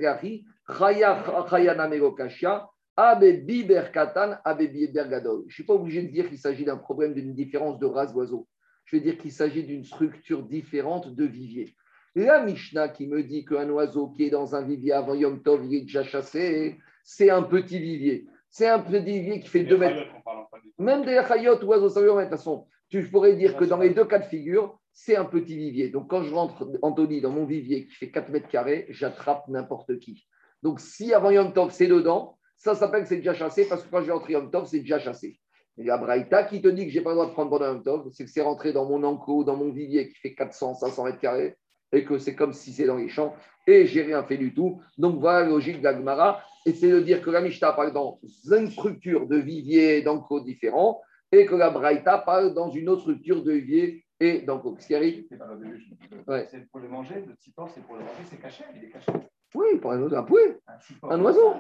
[5.45, 8.47] ne suis pas obligé de dire qu'il s'agit d'un problème d'une différence de race d'oiseau
[8.85, 11.75] je vais dire qu'il s'agit d'une structure différente de vivier.
[12.15, 15.65] La Mishnah qui me dit qu'un oiseau qui est dans un vivier avant Yom Tov,
[15.65, 18.27] il est déjà chassé, c'est un petit vivier.
[18.57, 20.09] C'est un petit vivier qui fait 2 mètres.
[20.79, 24.05] Même des chayotes ou oiseaux, de toute façon, tu pourrais dire que dans les deux
[24.05, 25.89] cas de figure, c'est un petit vivier.
[25.89, 29.99] Donc quand je rentre, Anthony, dans mon vivier qui fait 4 mètres carrés, j'attrape n'importe
[29.99, 30.25] qui.
[30.63, 33.89] Donc si avant Yom Tov, c'est dedans, ça s'appelle que c'est déjà chassé parce que
[33.91, 35.37] quand je vais entrer Yom Tov, c'est déjà chassé.
[35.77, 37.65] Et la Braïta qui te dit que je n'ai pas le droit de prendre pendant
[37.65, 40.75] un top, c'est que c'est rentré dans mon enclos, dans mon vivier qui fait 400,
[40.75, 41.57] 500 mètres carrés,
[41.91, 43.35] et que c'est comme si c'est dans les champs,
[43.67, 44.81] et j'ai rien fait du tout.
[44.97, 48.19] Donc voilà la logique d'Agmara, et c'est de dire que la Mishnah parle dans
[48.51, 53.43] une structure de vivier d'enclos différents, et que la Braïta parle dans une autre structure
[53.43, 54.77] de vivier et d'enclos.
[54.79, 54.99] C'est
[56.71, 59.11] pour le manger, le petit porc, c'est pour le manger, c'est caché, il est caché.
[59.53, 60.57] Oui, pour un, oiseau, un poulet.
[61.03, 61.53] Un, oiseau.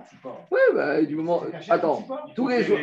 [0.51, 1.43] Oui, bah, du moment.
[1.69, 2.77] Attends, tous les jours.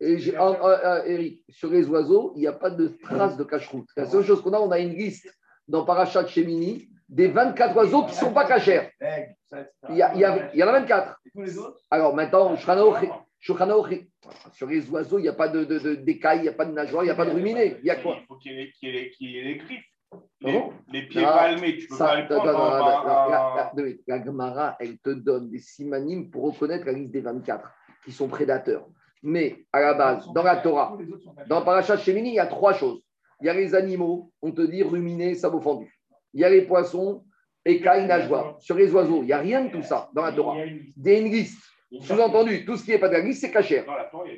[0.00, 3.88] Eric, sur les oiseaux, il n'y a pas de trace de cache-route.
[3.96, 5.32] La seule chose qu'on a, on a une liste
[5.68, 8.90] dans Parachat Chemini des 24 oiseaux qui ne sont pas cachers.
[9.90, 11.20] Il y, a, il, y a, il y en a 24.
[11.90, 12.74] Alors maintenant, sur
[14.66, 17.04] les oiseaux, il n'y a pas de, de, d'écailles, il n'y a pas de nageoires,
[17.04, 17.76] il n'y a pas de ruminés.
[17.80, 18.16] Il y a quoi?
[18.20, 18.60] Il faut qu'il y y
[19.38, 19.84] ait- les griffes.
[20.40, 22.74] Pardon Les, les pieds Ah, palmés, tu peux Ça, pas attends, prendre.
[22.74, 23.72] attends,
[24.06, 27.70] la, Gemara, elle te donne des simanim pour reconnaître la liste des 24
[28.04, 28.86] qui sont prédateurs.
[29.22, 30.96] Mais à la base, dans la Torah,
[31.46, 33.02] dans Parashat Shemini, il y a trois choses.
[33.40, 35.92] Il y a les animaux, on te dit ruminés, sabot fendu.
[36.34, 37.24] Il y a les poissons,
[37.64, 38.56] écailles, nageoires.
[38.60, 40.64] Sur les oiseaux, il n'y a rien de tout ça dans la Torah.
[40.64, 40.92] Il.
[42.02, 43.86] Sous-entendu, tout ce qui n'est pas de c'est a-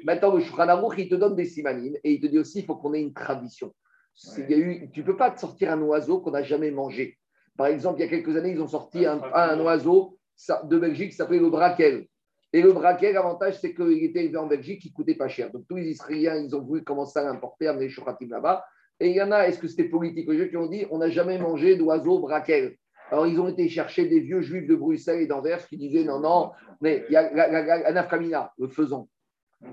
[0.04, 2.76] Maintenant, le Shulchan il te donne des simanim et il te dit aussi il faut
[2.76, 3.74] qu'on ait une tradition.
[4.14, 7.18] Tu ne peux pas te sortir un oiseau qu'on n'a jamais mangé.
[7.56, 10.18] Par exemple, il y a quelques années, ils ont sorti un, oiseau
[10.64, 12.06] de Belgique qui s'appelait le braquel.
[12.52, 15.50] Et le braquel, l'avantage, c'est qu'il était élevé en Belgique, il ne coûtait pas cher.
[15.50, 18.64] Donc tous les Israéliens, ils ont voulu commencer à l'importer, amener chouratim là-bas.
[19.00, 20.98] Et il y en a, est-ce que c'était politique aux Juifs qui ont dit on
[20.98, 22.76] n'a jamais mangé d'oiseau braquel
[23.10, 26.20] Alors ils ont été chercher des vieux juifs de Bruxelles et d'Anvers qui disaient non,
[26.20, 29.08] non, mais il y a la, la, la- la nafkamina, le faisan.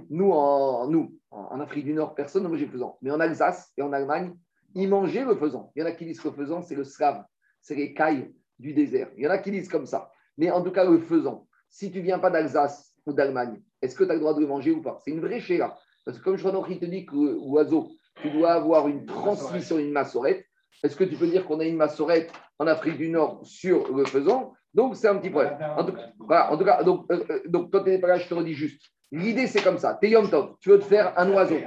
[0.09, 2.97] Nous, en, Afrique du Nord, personne ne mangeait le faisan.
[3.01, 4.33] Mais en Alsace et en Allemagne,
[4.75, 5.71] ils mangeaient le faisan.
[5.75, 7.23] Il y en a qui disent que le faisan, c'est le slave,
[7.61, 9.09] c'est les cailles du désert.
[9.17, 10.11] Il y en a qui disent comme ça.
[10.37, 14.03] Mais en tout cas, le faisan, si tu viens pas d'Alsace ou d'Allemagne, est-ce que
[14.03, 14.99] tu as le droit de le manger ou pas?
[15.03, 15.77] C'est une vraie chéra.
[16.05, 17.89] Parce que comme Shwanokhi te dit que l'oiseau,
[18.21, 20.45] tu dois avoir une transmission, une massorette,
[20.83, 24.05] est-ce que tu peux dire qu'on a une massorette en Afrique du Nord sur le
[24.05, 25.57] faisan Donc, c'est un petit problème.
[25.77, 28.07] En tout cas, voilà, en tout cas donc, euh, euh, donc toi, tu n'es pas
[28.07, 28.81] là, je te redis juste.
[29.11, 29.97] L'idée, c'est comme ça.
[30.01, 31.57] Tu es Yom Tov, tu veux te faire un oiseau.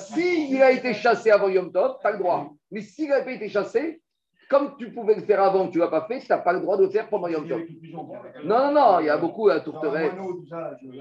[0.00, 2.50] S'il a été chassé avant Yom Tov, tu as le droit.
[2.70, 4.01] Mais s'il n'a pas été chassé,
[4.52, 6.60] comme tu pouvais le faire avant, tu ne l'as pas fait, tu n'as pas le
[6.60, 7.60] droit de le faire pendant Yom Tov.
[8.44, 10.12] Non, non, non, il y a beaucoup, la tourterelle,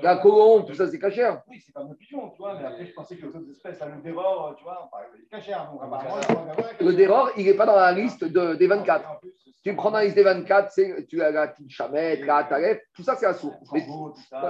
[0.01, 1.41] la colombe, tout ça, c'est cachère.
[1.47, 3.79] Oui, c'est comme le pigeon, tu vois, mais après, je pensais que les autres espèces,
[3.81, 5.69] le déror, tu vois, il est cachère.
[5.71, 6.47] Donc, apparemment,
[6.79, 9.05] le déror, il n'est pas dans la liste de- des 24.
[9.11, 9.31] En plus,
[9.63, 12.79] Tu prends dans la liste des 24, c'est, tu as la petite chamette, la taref,
[12.95, 13.59] tout ça, c'est un sourd.
[13.73, 13.85] Mais,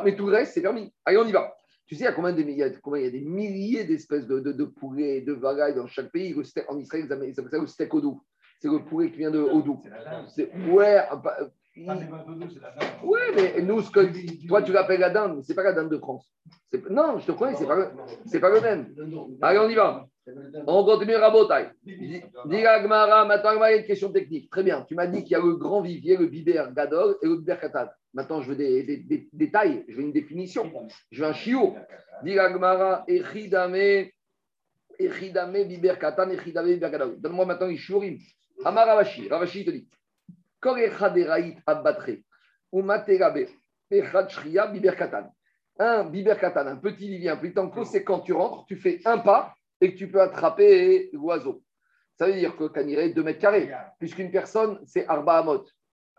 [0.06, 0.94] mais tout le reste, c'est permis.
[1.06, 1.54] Allez, on y va.
[1.86, 3.20] Tu sais, il y a combien de, il y a, combien, il y a des
[3.20, 6.34] milliers d'espèces de, de, de poulets, de volailles dans chaque pays.
[6.34, 8.22] Le steak- en Israël, ils appellent ça le steak odou.
[8.62, 9.82] C'est le poulet qui vient de Odou.
[9.84, 9.90] C'est.
[10.52, 11.36] C'est- Ouais, ah, bah,
[11.76, 12.06] il- c'est
[12.52, 13.06] c'est.
[13.06, 15.74] Ouais, mais nous, ce que toi, tu l'appelles la dinde, mais ce n'est pas la
[15.74, 16.32] dinde de France.
[16.72, 17.90] C'est- Non, je te connais, ce n'est pas, le-
[18.26, 18.94] c'est pas le même.
[19.42, 20.06] Allez, on y va.
[20.68, 21.70] On continue Rabotai.
[22.84, 24.52] Gemara, maintenant, il y a une question technique.
[24.52, 24.84] Très bien.
[24.88, 27.60] Tu m'as dit qu'il y a le grand vivier, le biber gadol et le biber
[27.60, 27.88] katan.
[28.14, 30.72] Maintenant, je veux des, des- des détails, je veux une définition.
[31.10, 31.74] Je veux un chiot.
[32.24, 34.10] Gemara, echidame,
[35.00, 37.16] echidame, biber katan, echidame, biber gadol.
[37.20, 38.18] Donne-moi maintenant les shiurim.
[38.64, 39.28] Amar Ravashi.
[39.28, 39.90] Ravashi te dit.
[45.80, 49.00] Un biber katan, un petit vivier, un petit enclos, c'est quand tu rentres, tu fais
[49.06, 51.64] un pas et que tu peux attraper l'oiseau.
[52.18, 55.66] Ça veut dire que il est 2 mètres carrés, puisqu'une personne, c'est Arba Amot,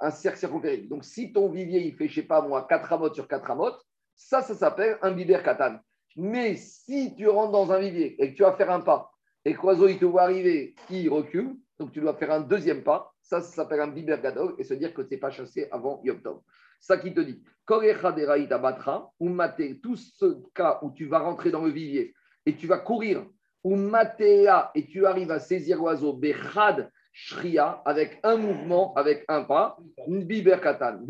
[0.00, 0.88] un cercle circonférique.
[0.88, 3.80] Donc, si ton vivier, il fait, je sais pas moi, 4 amotes sur 4 amotes,
[4.16, 5.78] ça, ça s'appelle un biber katan.
[6.16, 9.12] Mais si tu rentres dans un vivier et que tu vas faire un pas,
[9.44, 12.82] et que l'oiseau, il te voit arriver, il recule, donc tu dois faire un deuxième
[12.82, 16.00] pas, ça, s'appelle un biber gadol, et se dire que tu n'es pas chassé avant
[16.04, 16.40] Yom Tov.
[16.80, 17.42] Ça qui te dit,
[19.20, 22.78] ou maté, tout ce cas où tu vas rentrer dans le vivier et tu vas
[22.78, 23.24] courir,
[23.62, 29.44] ou matéa, et tu arrives à saisir l'oiseau, bechad shria, avec un mouvement, avec un
[29.44, 29.76] pas,
[30.08, 31.04] biber katan,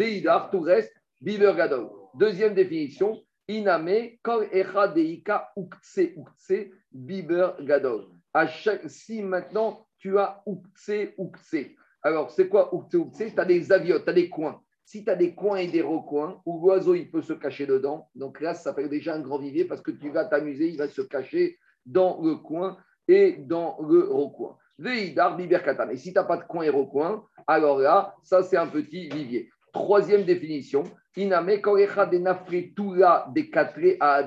[0.50, 1.88] tout reste, biber gadol.
[2.14, 8.08] Deuxième définition, iname, kol echa deika ukse ukse, biber gadol.
[8.34, 11.70] À chaque, si maintenant tu as ukse ukse,
[12.02, 14.60] alors c'est quoi ukse ukse Tu as des aviotes, tu as des coins.
[14.84, 18.08] Si tu as des coins et des recoins où l'oiseau il peut se cacher dedans,
[18.16, 20.88] donc là ça s'appelle déjà un grand vivier parce que tu vas t'amuser, il va
[20.88, 24.56] se cacher dans le coin et dans le recoin.
[24.76, 25.90] Veidar biberkatan.
[25.90, 29.08] Et si tu n'as pas de coin et recoin, alors là, ça c'est un petit
[29.08, 29.50] vivier.
[29.72, 30.82] Troisième définition,
[31.16, 34.24] iname korecha de nafretula de katre à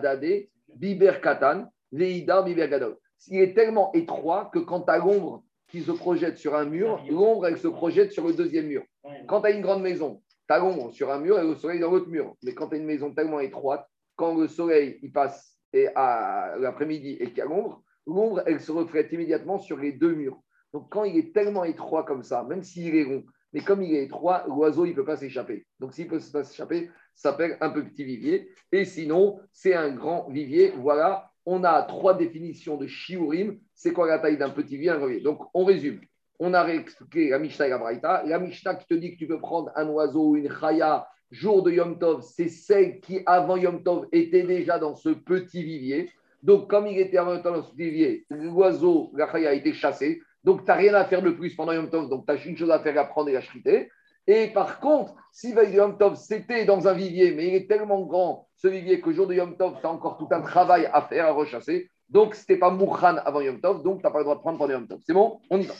[0.73, 2.97] biberkatan, veidar bibergadol.
[3.27, 7.03] Il est tellement étroit que quand tu as l'ombre qui se projette sur un mur,
[7.09, 8.83] l'ombre elle se projette sur le deuxième mur.
[9.27, 11.79] Quand tu as une grande maison, tu as l'ombre sur un mur et le soleil
[11.79, 12.35] dans l'autre mur.
[12.43, 16.55] Mais quand tu as une maison tellement étroite, quand le soleil il passe et à
[16.59, 20.39] l'après-midi et qu'il y a l'ombre, l'ombre, elle se reflète immédiatement sur les deux murs.
[20.73, 23.23] Donc, quand il est tellement étroit comme ça, même s'il est rond,
[23.53, 25.65] mais comme il est étroit, l'oiseau, il ne peut pas s'échapper.
[25.79, 28.49] Donc, s'il peut pas s'échapper, ça s'appelle un petit vivier.
[28.73, 30.73] Et sinon, c'est un grand vivier.
[30.77, 33.59] Voilà, on a trois définitions de shiurim.
[33.73, 36.01] C'est quoi la taille d'un petit vivier Donc, on résume.
[36.39, 38.23] On a réexpliqué la Mishnah et la Braïta.
[38.25, 41.63] La Mishnah qui te dit que tu peux prendre un oiseau ou une chaya jour
[41.63, 46.09] de Yom Tov, c'est celle qui, avant Yom Tov, était déjà dans ce petit vivier.
[46.43, 49.73] Donc, comme il était avant Yom Tov dans ce vivier, l'oiseau, la chaya a été
[49.73, 50.21] chassé.
[50.43, 52.09] Donc, tu n'as rien à faire de plus pendant Yom Tov.
[52.09, 53.89] Donc, tu as une chose à faire, à prendre et à chriter.
[54.27, 57.67] Et par contre, si veille de Yom Tov, c'était dans un vivier, mais il est
[57.67, 60.89] tellement grand, ce vivier, que jour de Yom Tov, tu as encore tout un travail
[60.91, 61.89] à faire, à rechasser.
[62.09, 64.41] Donc, ce n'était pas Moukhan avant Yom Tov, donc tu n'as pas le droit de
[64.41, 64.99] prendre pendant Yom Tov.
[65.05, 65.39] C'est bon?
[65.49, 65.73] On y va.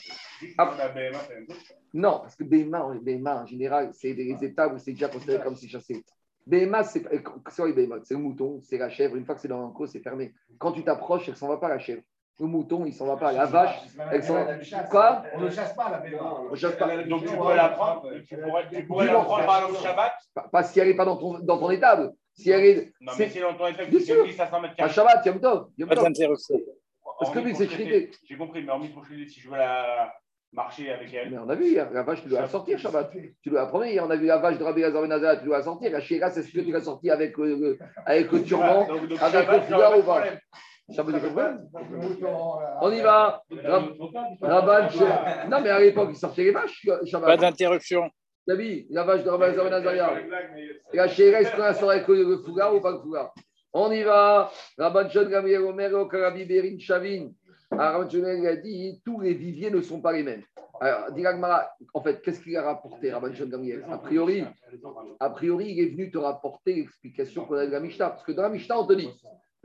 [0.58, 0.76] Ah.
[1.94, 5.56] Non, parce que BMA, BMA en général, c'est des états où c'est déjà considéré comme
[5.56, 6.04] si chassé.
[6.48, 9.16] Les BMA C'est le mouton, c'est la chèvre.
[9.16, 10.34] Une fois que c'est dans l'enclos, c'est fermé.
[10.60, 12.02] Quand tu t'approches, elle ne s'en va pas la chèvre.
[12.38, 13.32] Le mouton, il ne s'en va pas.
[13.32, 13.78] La vache,
[14.12, 14.84] elle s'en va.
[14.90, 16.42] Quoi On ne chasse pas la béma.
[16.52, 17.04] On chasse pas.
[17.04, 20.14] Donc tu pourrais la prendre, tu pourrais, tu pourrais la prendre par exemple au Shabbat.
[20.52, 22.12] Pas- si elle n'est pas dans ton, dans ton étable.
[22.34, 22.94] Si elle est.
[23.00, 24.26] Non, mais si dans ton état, Bien tu sûr.
[24.26, 24.94] te dis à 100 mètres À carrés.
[24.94, 25.68] Shabbat, Yom Tov.
[25.78, 26.08] Yom Tov.
[27.20, 28.12] Parce que lui, c'est chrité.
[28.28, 30.14] J'ai compris, mais en pour chrité, si je veux la
[30.52, 31.32] marcher avec elle.
[31.32, 33.12] Mais on a vu, hier, la vache, tu dois la sortir, Shabbat.
[33.42, 33.86] Tu dois la prendre.
[33.86, 35.90] Hier, on a vu la vache de Rabbi Lazar Nazar, tu dois la sortir.
[35.92, 38.86] La Shéra, c'est ce que tu l'as sorti avec, euh, le- avec le turban.
[38.86, 40.24] Donc, donc, avec Shabbat, le foulard ou pas.
[40.94, 41.68] Shabbat de problème.
[42.82, 43.42] On y va.
[43.64, 43.94] Rab-
[44.42, 46.88] Rabban, Non, mais à l'époque, ils sortaient les vaches,
[47.22, 48.10] Pas d'interruption.
[48.48, 52.38] T'as vu la vache de mais- Et la Shéra, est-ce qu'on la sort avec le
[52.38, 53.34] foulard ou pas le foulard
[53.74, 54.52] On y va.
[54.78, 57.32] Rabban John Gamriel Omer, Okarabi Berin Shavin.
[57.72, 60.44] Alors, Rabban John a dit tous les viviers ne sont pas les mêmes.
[60.80, 63.84] Alors, dit l'Agmara, en fait, qu'est-ce qu'il a rapporté, Rabban John Gamriel?
[63.90, 64.46] A priori,
[65.20, 68.12] a priori, il est venu te rapporter l'explication qu'on a de la Mishnah.
[68.12, 69.10] Parce que dans la Mishnah, on te dit,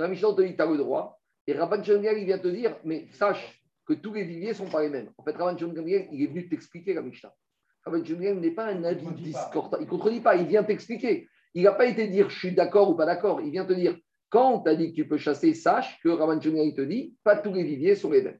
[0.00, 1.20] la Mishnah, te dit, tu as le droit.
[1.46, 4.54] Et Rabban John Gamriel, il vient te dire, mais sache que tous les viviers ne
[4.54, 5.10] sont pas les mêmes.
[5.18, 7.32] En fait, Rabban John Gamriel, il est venu t'expliquer la Mishnah.
[7.84, 9.78] Rabban John Gamriel n'est pas un avis discordant.
[9.78, 11.28] Il ne contredit pas, il vient t'expliquer.
[11.54, 13.40] Il n'a pas été dire, je suis d'accord ou pas d'accord.
[13.40, 13.96] Il vient te dire,
[14.28, 17.16] quand on t'a dit que tu peux chasser, sache que Rabban John Gamriel te dit,
[17.24, 18.38] pas tous les viviers sont les mêmes.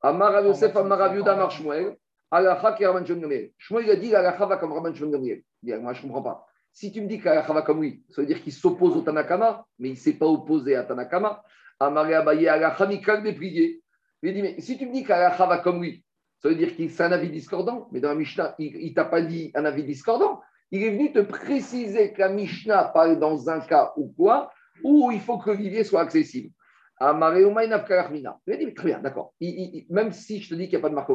[0.00, 1.96] Amar Rav Yosef, Amar Rav Yehuda, Amar Shmuel.
[2.30, 3.52] Alacha qui Rabban Gamliel.
[3.56, 5.42] Shmuel il a dit Alacha va comme Rabban Gamliel.
[5.62, 6.47] Il dit, Moi, je ne comprends pas.
[6.78, 9.66] Si tu me dis qu'Alacha va comme lui, ça veut dire qu'il s'oppose au Tanakama,
[9.80, 11.42] mais il ne s'est pas opposé à Tanakama.
[11.80, 13.82] Amaré Abaye Alacha Mikal des priés.
[14.22, 16.04] Il dit Mais si tu me dis qu'Alacha va comme lui,
[16.38, 17.88] ça veut dire qu'il c'est un avis discordant.
[17.90, 20.40] Mais dans la Mishnah, il ne t'a pas dit un avis discordant.
[20.70, 24.52] Il est venu te préciser que la Mishnah parle dans un cas ou quoi,
[24.84, 26.54] où il faut que le soit accessible.
[27.00, 28.38] Amaré Umayna Afkalachmina.
[28.46, 29.34] Il dit Mais Très bien, d'accord.
[29.40, 31.10] Même si je te dis qu'il n'y a pas de marque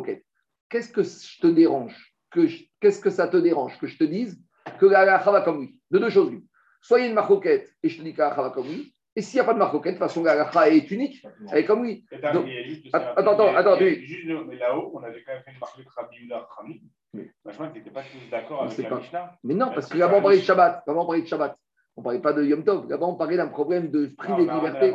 [0.69, 4.43] qu'est-ce que je te dérange Qu'est-ce que ça te dérange que je te dise
[4.80, 6.45] que la halakha va comme lui De deux choses l'une.
[6.82, 8.67] Soit il y a une marcoquette et je te dis que la halakha va comme
[8.67, 11.26] lui, et s'il n'y a pas de marcoquette, de toute façon la halakha est unique,
[11.52, 12.06] elle est comme lui.
[12.34, 12.47] Donc-
[12.93, 16.17] Attends, attends, attends, juste Mais là-haut, on avait quand même fait une marque de Rabbi
[16.17, 16.82] Yehuda Rami.
[17.13, 17.30] Oui.
[17.45, 18.95] Vachement, tu n'étais pas tous d'accord avec la pas.
[18.97, 19.38] Mishnah.
[19.43, 20.43] Mais non, Parce que là-bas on parlait de.
[20.43, 20.84] Shabbat.
[20.88, 21.56] Là-bas on parlait de Shabbat.
[21.95, 22.89] On ne parlait pas de Yom Tov.
[22.89, 24.93] Là-bas on parlait d'un problème de privé de liberté.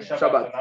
[0.00, 0.52] Shabbat.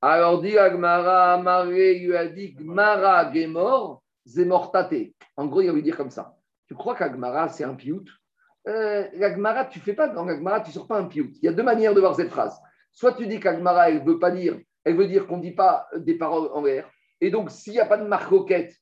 [0.00, 5.12] Alors dit Agmara, Amaré, lui a dit Gmara, Gemor, Zemortate.
[5.36, 6.34] En gros, il va lui dire comme ça.
[6.68, 8.04] Tu crois qu'Agmara, c'est un piout?
[8.68, 11.30] Euh, L'Agmara, tu fais pas dans l'Agmara, tu sors pas un piout.
[11.42, 12.54] Il y a deux manières de voir cette phrase.
[12.92, 15.88] Soit tu dis qu'Agmara, elle veut pas dire, elle veut dire qu'on ne dit pas
[15.96, 16.88] des paroles en l'air.
[17.20, 18.74] Et donc, s'il n'y a pas de marcoquette,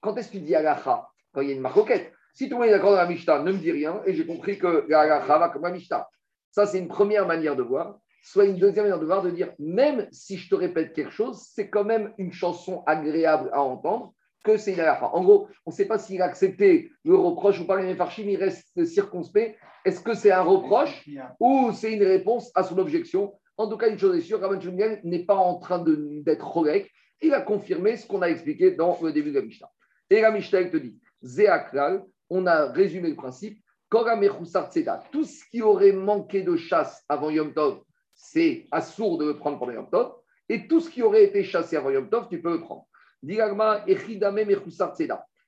[0.00, 2.12] quand est-ce que tu dis Agacha Quand il y a une marcoquette.
[2.32, 4.26] Si tout le monde est d'accord dans la Mishnah, ne me dis rien, et j'ai
[4.26, 6.08] compris que Agacha va comme la Mishnah.
[6.50, 7.98] Ça, c'est une première manière de voir.
[8.22, 11.46] Soit une deuxième manière de voir, de dire, même si je te répète quelque chose,
[11.52, 14.14] c'est quand même une chanson agréable à entendre,
[14.56, 14.76] c'est.
[14.80, 18.28] En gros, on ne sait pas s'il a accepté le reproche ou pas, mais Farshim,
[18.28, 19.58] il reste circonspect.
[19.84, 21.08] Est-ce que c'est un reproche
[21.40, 23.34] ou c'est une réponse à son objection?
[23.56, 26.90] En tout cas, une chose est sûre, Rabban Shmuel n'est pas en train d'être Rolek.
[27.22, 29.70] Il a confirmé ce qu'on a expliqué dans le début de la Mishnah.
[30.10, 33.58] Et la Mishnah, te dit, Zéaklal, on a résumé le principe,
[33.90, 37.80] tout ce qui aurait manqué de chasse avant Yom Tov,
[38.14, 40.14] c'est assourd de le prendre pendant Yom Tov,
[40.48, 42.86] et tout ce qui aurait été chassé avant Yom Tov, tu peux le prendre.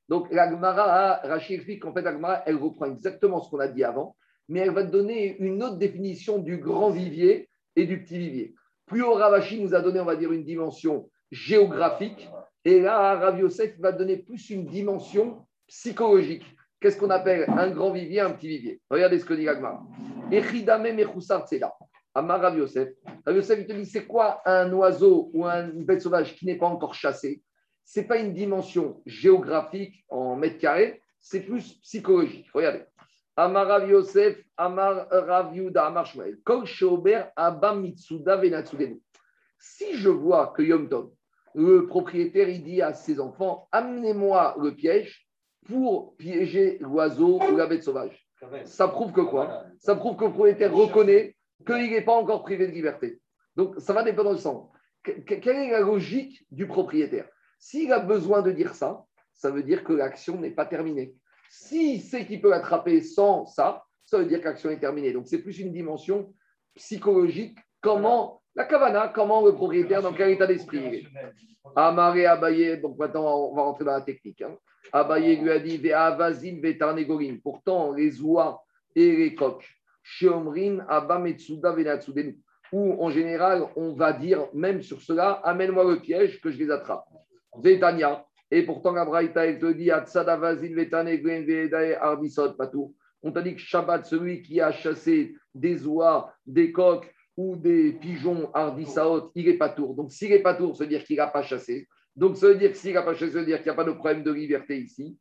[0.09, 4.17] Donc l'Agmara, Rachid explique qu'en fait l'Agmara, elle reprend exactement ce qu'on a dit avant,
[4.49, 8.55] mais elle va donner une autre définition du grand vivier et du petit vivier.
[8.87, 12.29] Plus haut, Ravashi nous a donné, on va dire, une dimension géographique,
[12.65, 16.45] et là, Rav Yosef va donner plus une dimension psychologique.
[16.81, 18.81] Qu'est-ce qu'on appelle un grand vivier, un petit vivier?
[18.91, 19.83] Regardez ce que dit l'Agmara.
[20.31, 21.75] Echidame Mechoussar Tzeda.
[22.15, 22.89] Amar Rav Yosef.
[23.27, 26.59] Rav Yosef, il te dit, c'est quoi un oiseau ou une bête sauvage qui n'est
[26.59, 27.43] pas encore chassé?
[27.91, 32.47] Ce n'est pas une dimension géographique en mètres carrés, c'est plus psychologique.
[32.53, 32.83] Regardez.
[33.35, 36.37] Amar Yosef, Amar Rav Yuda, Amar Shmuel.
[39.59, 41.11] Si je vois que Yom Tov,
[41.55, 45.27] le propriétaire, il dit à ses enfants, amenez-moi le piège
[45.67, 48.29] pour piéger l'oiseau ou la bête sauvage.
[48.67, 49.65] Ça prouve que quoi?
[49.79, 53.19] Ça prouve que le propriétaire reconnaît qu'il n'est pas encore privé de liberté.
[53.57, 54.69] Donc, ça va dépendre du sens.
[55.03, 57.27] Que- que- Quelle est la logique du propriétaire?
[57.59, 61.15] S'il a besoin de dire ça, ça veut dire que l'action n'est pas terminée.
[61.51, 65.13] S'il sait qu'il peut l'attraper sans ça, ça veut dire que l'action est terminée.
[65.13, 66.33] Donc, c'est plus une dimension
[66.75, 67.59] psychologique.
[67.81, 71.05] Comment La Kavana, comment le propriétaire, dans quel état d'esprit il est?
[71.77, 74.43] Amaré Abaye, donc maintenant on va rentrer dans la technique.
[74.43, 74.57] Hein.
[74.93, 77.37] Abaye lui a dit Ve'avazin ve'tarnegorin.
[77.43, 78.63] Pourtant, les oies
[78.95, 79.69] et les coqs,
[80.03, 82.39] Sheomrin Abametsuda ve'natsudenu.
[82.73, 86.71] Ou en général, on va dire, même sur cela, amène-moi le piège que je les
[86.71, 87.07] attrape.
[87.63, 88.25] Vetania.
[88.51, 89.91] Et pourtant, la Braïta, elle te dit
[92.57, 92.95] patou.
[93.23, 97.93] On t'a dit que Shabbat, celui qui a chassé des oies, des coqs ou des
[97.93, 99.95] pigeons ardissaot, il n'est pas tour.
[99.95, 101.89] Donc, s'il n'est pas tour, ça veut dire qu'il n'a pas chassé.
[102.17, 103.75] Donc, ça veut dire que s'il n'a pas chassé, ça veut dire qu'il n'y a
[103.75, 105.19] pas de problème de liberté ici.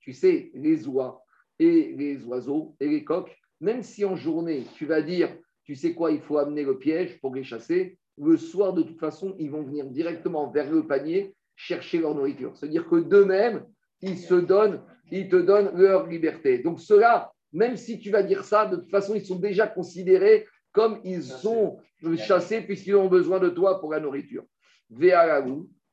[0.00, 1.22] Tu sais, les oies
[1.58, 5.94] et les oiseaux et les coqs, même si en journée, tu vas dire, tu sais
[5.94, 9.50] quoi, il faut amener le piège pour les chasser, le soir, de toute façon, ils
[9.50, 12.56] vont venir directement vers le panier chercher leur nourriture.
[12.56, 13.66] C'est-à-dire que d'eux-mêmes,
[14.00, 16.60] ils se donnent, ils te donnent leur liberté.
[16.60, 20.46] Donc ceux-là, même si tu vas dire ça, de toute façon, ils sont déjà considérés
[20.72, 21.78] comme ils sont
[22.16, 24.44] chassés puisqu'ils ont besoin de toi pour la nourriture.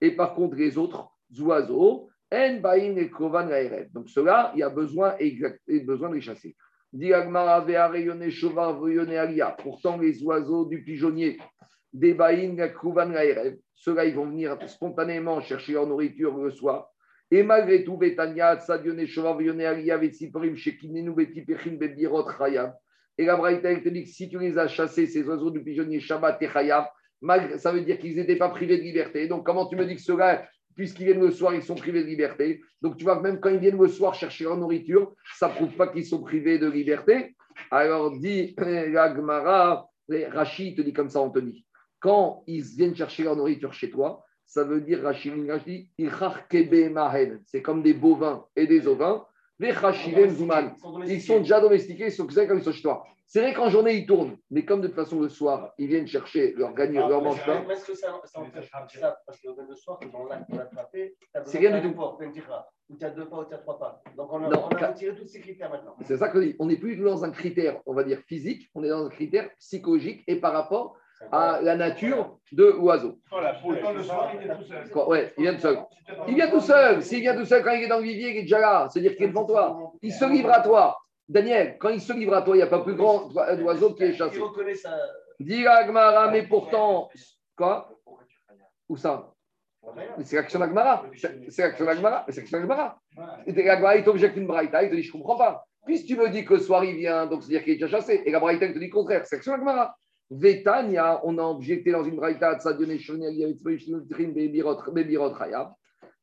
[0.01, 1.09] Et par contre, les autres
[1.39, 3.49] oiseaux, en bain et kovan
[3.93, 5.15] Donc ceux-là, il y a besoin,
[5.67, 6.55] besoin de les chasser.
[9.63, 11.39] Pourtant, les oiseaux du pigeonnier,
[11.91, 12.15] des
[13.75, 16.89] ceux-là, ils vont venir spontanément chercher leur nourriture le soir.
[17.31, 17.99] Et malgré tout,
[19.65, 20.55] Alia, Vetsiporim,
[21.77, 22.27] Bebirot.
[23.17, 25.99] Et la Braïta, te dit que si tu les as chassés, ces oiseaux du pigeonnier
[25.99, 26.85] Shabbat et Chayam,
[27.57, 29.27] ça veut dire qu'ils n'étaient pas privés de liberté.
[29.27, 32.07] Donc, comment tu me dis que ceux-là, puisqu'ils viennent le soir, ils sont privés de
[32.07, 35.53] liberté Donc, tu vois, même quand ils viennent le soir chercher leur nourriture, ça ne
[35.53, 37.35] prouve pas qu'ils sont privés de liberté.
[37.71, 38.55] Alors, dit
[40.31, 41.65] Rachid te dit comme ça, Anthony.
[41.99, 45.33] Quand ils viennent chercher leur nourriture chez toi, ça veut dire, Rachid
[47.45, 49.25] c'est comme des bovins et des ovins.
[49.59, 53.03] Ils sont déjà domestiqués, ils sont comme ils sont chez toi.
[53.25, 56.05] C'est vrai qu'en journée, ils tournent, mais comme de toute façon, le soir, ils viennent
[56.05, 57.39] chercher leur gagner, leur mange
[57.71, 61.79] Est-ce que ça, empêche ça Parce que le soir, quand on l'a attrapé, c'est rien
[61.79, 61.99] du tout.
[62.89, 64.03] Ou tu as deux pas, ou tu as trois pas.
[64.17, 65.95] Donc on a, non, on a retiré tous ces critères maintenant.
[66.03, 66.55] C'est ça que je dis.
[66.59, 69.49] On n'est plus dans un critère, on va dire, physique, on est dans un critère
[69.57, 70.97] psychologique et par rapport
[71.31, 73.19] à la nature de l'oiseau.
[73.31, 75.07] La poule, le soir, il vient tout seul.
[75.07, 75.79] Ouais, il vient tout seul.
[76.27, 77.03] Il vient tout seul.
[77.03, 78.87] S'il vient tout seul, quand il est dans le vivier, il est déjà là.
[78.89, 79.91] C'est-à-dire qu'il est devant toi.
[80.01, 80.97] Il se livre à toi.
[81.27, 83.29] Daniel, quand il se livre à toi, il n'y a pas plus grand
[83.63, 84.35] oiseau qui est chassé.
[84.35, 84.95] Il reconnaît ça.
[85.39, 87.09] Dis Agmara, mais pourtant.
[87.55, 87.89] Quoi?
[88.89, 89.29] Où ça?
[90.23, 91.05] C'est l'action d'Agmara.
[91.49, 92.25] C'est l'action d'Agmara.
[92.29, 92.99] C'est l'action d'Agmara.
[93.47, 94.83] L'Agmara, il t'objecte une braïta.
[94.83, 95.65] Il te dit Je ne comprends pas.
[95.85, 98.21] Puisque tu me dis que le soir il vient, donc c'est-à-dire qu'il est déjà chassé.
[98.25, 99.25] Et la braïta, il te dit le contraire.
[99.25, 99.95] C'est l'action d'Agmara.
[100.29, 102.57] Vetania, on a objecté dans une braïta,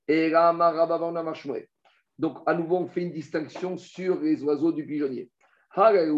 [0.08, 0.32] et
[2.18, 5.30] Donc, à nouveau, on fait une distinction sur les oiseaux du pigeonnier.
[5.76, 6.08] Il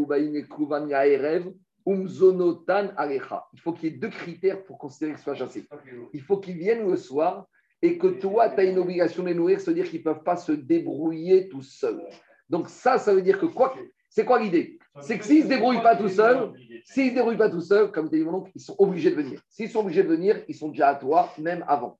[3.60, 5.66] faut qu'il y ait deux critères pour considérer que ce soit chassé.
[6.12, 7.46] Il faut qu'ils viennent le soir
[7.82, 10.36] et que toi, tu as une obligation de les nourrir, c'est-à-dire qu'ils ne peuvent pas
[10.36, 12.02] se débrouiller tout seuls.
[12.48, 13.74] Donc, ça, ça veut dire que quoi
[14.14, 16.52] c'est quoi l'idée C'est que s'ils ne se débrouillent pas tout seuls,
[16.84, 19.10] s'ils ne se débrouillent pas tout seuls, comme tu dit mon oncle, ils sont obligés
[19.10, 19.40] de venir.
[19.48, 21.98] S'ils sont obligés de venir, ils sont déjà à toi, même avant.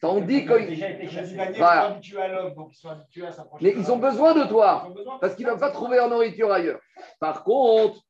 [0.00, 1.56] Tandis que.
[1.56, 2.00] Voilà.
[3.60, 6.80] Mais ils ont besoin de toi, parce qu'ils ne peuvent pas trouver leur nourriture ailleurs.
[7.20, 8.00] Par contre,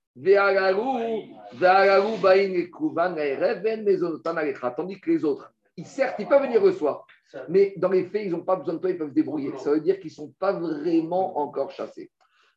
[4.71, 7.07] tandis que les autres, ils, certes, ils peuvent venir le soir,
[7.51, 9.53] mais dans les faits, ils n'ont pas besoin de toi, ils peuvent se débrouiller.
[9.59, 12.11] Ça veut dire qu'ils ne sont pas vraiment encore chassés.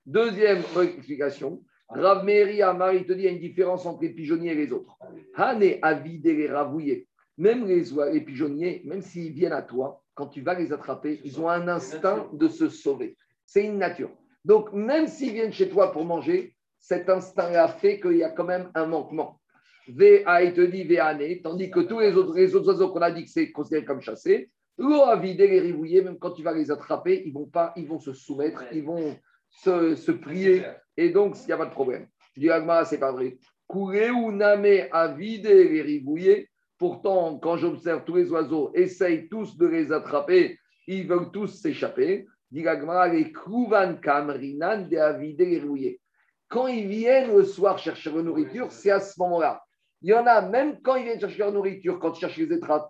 [0.06, 4.10] Deuxième explication, Rav Meiri Amar, il te dit qu'il y a une différence entre les
[4.10, 4.96] pigeonniers et les autres.
[5.36, 5.64] Hane
[6.04, 7.08] vider les ravouiller.
[7.38, 11.40] Même les, les pigeonniers, même s'ils viennent à toi, quand tu vas les attraper, ils
[11.42, 13.18] ont un instinct de se sauver.
[13.46, 14.12] C'est une nature.
[14.46, 18.46] Donc, même s'ils viennent chez toi pour manger, cet instinct-là fait qu'il y a quand
[18.46, 19.42] même un manquement.
[19.88, 23.12] VA, il te dit VANE, tandis que tous les autres, les autres oiseaux qu'on a
[23.12, 26.54] dit que c'est considéré comme chassés, l'eau à vider les rivouiller, même quand tu vas
[26.54, 29.16] les attraper, ils vont pas, ils vont se soumettre, ils vont
[29.64, 30.64] se, prier.
[30.98, 32.08] Et donc, il n'y a pas de problème.
[32.36, 33.38] Je dis, Agma, c'est pas vrai.
[33.68, 36.50] Couler ou namer à vider les ribouiller.
[36.78, 42.28] Pourtant, quand j'observe tous les oiseaux, essayent tous de les attraper, ils veulent tous s'échapper.
[42.52, 46.02] Dit Agma, les kruvan kamrinan de à vider les ribouiller.
[46.48, 49.64] Quand ils viennent le soir chercher leur nourriture, c'est à ce moment-là.
[50.02, 52.40] Il y en a, même quand ils viennent chercher leur nourriture, quand ils cherchent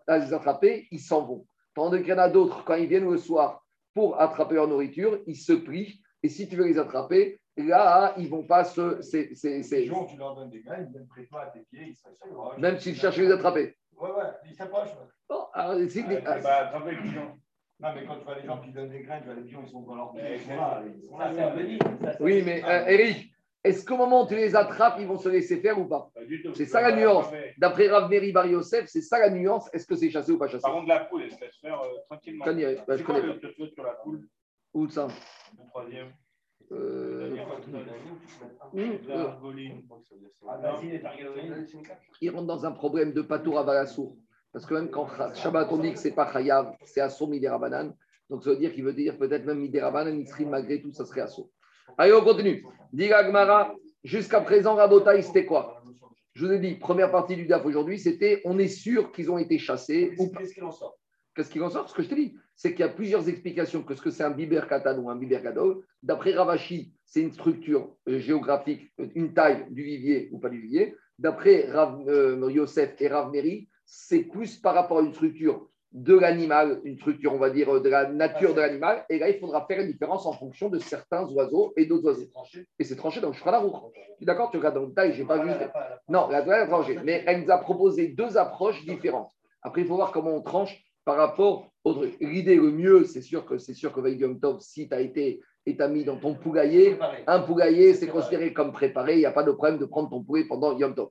[0.07, 1.45] à les attraper, ils s'en vont.
[1.73, 3.63] Tandis qu'il y en a d'autres, quand ils viennent le soir
[3.93, 8.23] pour attraper leur nourriture, ils se prient et si tu veux les attraper, là, ils
[8.23, 8.99] ne vont pas se.
[9.03, 9.85] C'est, c'est, c'est...
[9.85, 12.57] jour, tu leur donnes des graines, ils viennent près toi à tes pieds, ils s'approchent.
[12.57, 13.75] Même s'ils cherchent à les attraper.
[13.95, 14.95] Ouais, ouais, ils s'approchent.
[15.29, 16.21] Bon, alors, si, ah, des...
[16.21, 17.31] bah, attraper les pigeons.
[17.79, 19.61] Non, mais quand tu vois les gens qui donnent des graines, tu vois les pigeons,
[19.67, 20.83] ils sont dans leur pied, ils sont là.
[20.83, 21.55] Ils sont là
[22.19, 23.31] oui, mais euh, Eric,
[23.63, 26.09] est-ce qu'au moment où tu les attrapes, ils vont se laisser faire ou pas?
[26.15, 26.55] Pas du tout.
[26.55, 27.27] C'est ça la nuance.
[27.59, 29.69] D'après Rav Meri Bar Yosef, c'est ça la nuance.
[29.73, 30.63] Est-ce que c'est chassé ou pas chassé?
[30.63, 32.45] Par contre, la poule, elle se laisse faire euh, tranquillement.
[32.45, 34.27] Bah, je connais sur la poule?
[34.75, 35.07] Où ça?
[35.57, 36.07] Le troisième
[36.71, 37.37] Euh, euh.
[40.47, 40.81] Ah.
[42.19, 44.17] Il rentre dans un problème de patour à Valassour.
[44.51, 47.95] Parce que même quand Shabbat, on dit que c'est pas Chayav, c'est Assour Midérabanan.
[48.29, 51.21] Donc ça veut dire qu'il veut dire peut-être même Midérabanan, Nisrim, malgré tout, ça serait
[51.21, 51.49] Assour.
[51.97, 52.65] Allez, on continue.
[52.91, 53.73] Dit Gmara,
[54.03, 55.81] jusqu'à présent, Rabotaï, c'était quoi?
[56.33, 59.37] Je vous ai dit, première partie du DAF aujourd'hui, c'était on est sûr qu'ils ont
[59.37, 60.13] été chassés.
[60.17, 60.97] Qu'est-ce qu'il en sort?
[61.35, 63.83] Qu'est-ce qu'il en sort Ce que je te dis, c'est qu'il y a plusieurs explications
[63.83, 65.83] que ce que c'est un biber katan ou un biber gadol.
[66.01, 70.95] D'après Ravashi, c'est une structure euh, géographique, une taille du vivier ou pas du vivier.
[71.19, 76.17] D'après Rav euh, Yosef et Rav Meri, c'est plus par rapport à une structure de
[76.17, 79.05] l'animal, une structure, on va dire, euh, de la nature de l'animal.
[79.09, 82.29] Et là, il faudra faire une différence en fonction de certains oiseaux et d'autres oiseaux.
[82.79, 85.43] Et c'est tranché dans le es d'accord Tu regardes dans le taille, je n'ai pas
[85.43, 85.51] vu.
[86.07, 86.97] Non, la toile est tranchée.
[87.03, 89.31] Mais elle nous a proposé deux approches différentes.
[89.61, 92.03] Après, il faut voir comment on tranche par rapport au.
[92.19, 95.41] L'idée, le mieux, c'est sûr que c'est sûr que Yom Tov, si tu as été
[95.67, 99.13] et t'as mis dans ton poulailler, un poulailler, c'est considéré comme préparé.
[99.13, 101.09] Il n'y a pas de problème de prendre ton poulet pendant Yom Tov.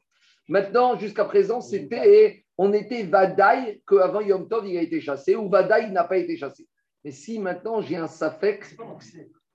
[0.48, 5.48] Maintenant, jusqu'à présent, c'était, on était Vadaï qu'avant Yom Tov, il a été chassé ou
[5.48, 6.68] Vadaï n'a pas été chassé.
[7.04, 8.64] Mais si maintenant j'ai un Safek.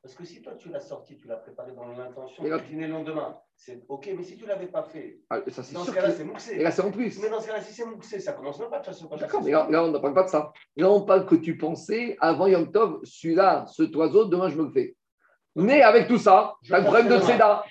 [0.02, 2.94] Parce que si toi tu l'as sorti, tu l'as préparé dans l'intention de dîner le
[2.94, 5.92] lendemain, c'est ok, mais si tu ne l'avais pas fait, ah, ça c'est dans ce
[5.92, 6.56] cas-là c'est mouxé.
[6.56, 7.22] Et là, c'est en plus.
[7.22, 9.52] Mais dans ce cas-là, si c'est mouxé, ça commence même pas de pas D'accord, mais
[9.52, 10.54] là, là, on ne parle pas de ça.
[10.78, 14.64] Là, on parle que tu pensais avant Yom Tov, celui-là, cet oiseau, demain je me
[14.64, 14.96] le fais.
[15.56, 17.66] Mais avec tout ça, tu as le problème de Tseda.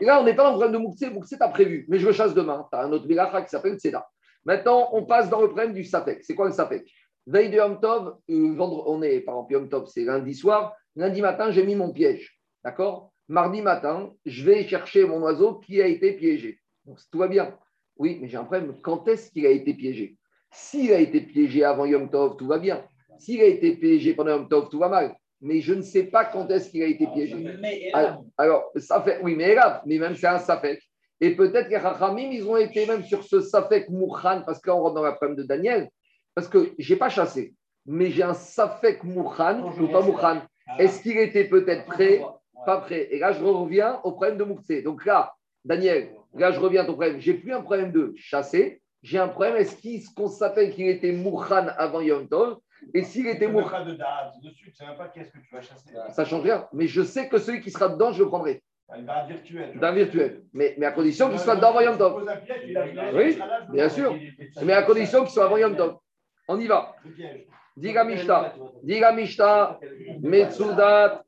[0.00, 1.02] Et là, on n'est pas dans le problème de Moukse.
[1.12, 2.66] Moukse, tu as prévu, mais je le chasse demain.
[2.72, 4.08] Tu as un autre Milacha qui s'appelle Tseda.
[4.44, 6.24] Maintenant, on passe dans le problème du Safek.
[6.24, 6.90] C'est quoi le Safek?
[7.26, 10.74] Veille de Yom Tov, euh, on est, par exemple, Yom Tov, c'est lundi soir.
[10.96, 12.38] Lundi matin, j'ai mis mon piège.
[12.64, 13.12] D'accord?
[13.28, 16.58] Mardi matin, je vais chercher mon oiseau qui a été piégé.
[16.84, 17.56] Donc, tout va bien.
[17.96, 18.76] Oui, mais j'ai un problème.
[18.82, 20.16] Quand est-ce qu'il a été piégé?
[20.50, 22.84] S'il a été piégé avant Yom Tov, tout va bien.
[23.18, 25.14] S'il a été piégé pendant Yom Tov, tout va mal.
[25.40, 27.36] Mais je ne sais pas quand est-ce qu'il a été piégé.
[27.60, 27.92] Mais et
[28.36, 30.82] Alors, ça fait, oui, mais grave, mais même c'est un Safek.
[31.20, 34.94] Et peut-être que Rachamim, ils ont été même sur ce Safek Moukhan, parce qu'on rentre
[34.94, 35.88] dans la problème de Daniel,
[36.34, 37.54] parce que je n'ai pas chassé,
[37.86, 40.42] mais j'ai un Safek Moukhan, ou pas Moukhan.
[40.78, 42.22] Est-ce qu'il était peut-être prêt
[42.66, 43.08] Pas prêt.
[43.10, 44.82] Et là, je reviens au problème de Moukse.
[44.84, 47.20] Donc là, Daniel, là, je reviens à ton problème.
[47.20, 51.68] J'ai plus un problème de chasser, j'ai un problème, est-ce qu'on s'appelle qu'il était Moukhan
[51.78, 52.58] avant Yom Tov
[52.92, 55.62] Et s'il était pas de date dessus, tu sais même pas qu'est-ce que tu vas
[55.62, 55.90] chasser.
[56.10, 56.66] ça change rien.
[56.72, 58.62] Mais je sais que celui qui sera dedans, je le prendrai.
[58.96, 59.78] Il va virtuel.
[59.78, 60.42] D'un virtuel.
[60.52, 62.26] Mais, mais à condition qu'il soit dans Yom Tov.
[63.14, 63.38] Oui,
[63.72, 64.16] bien sûr.
[64.62, 65.96] Mais à condition qu'il soit avant Yom Tov.
[66.48, 66.96] On y va.
[67.80, 68.04] Diga
[69.12, 69.80] Mishta.
[70.20, 71.24] Metsudat.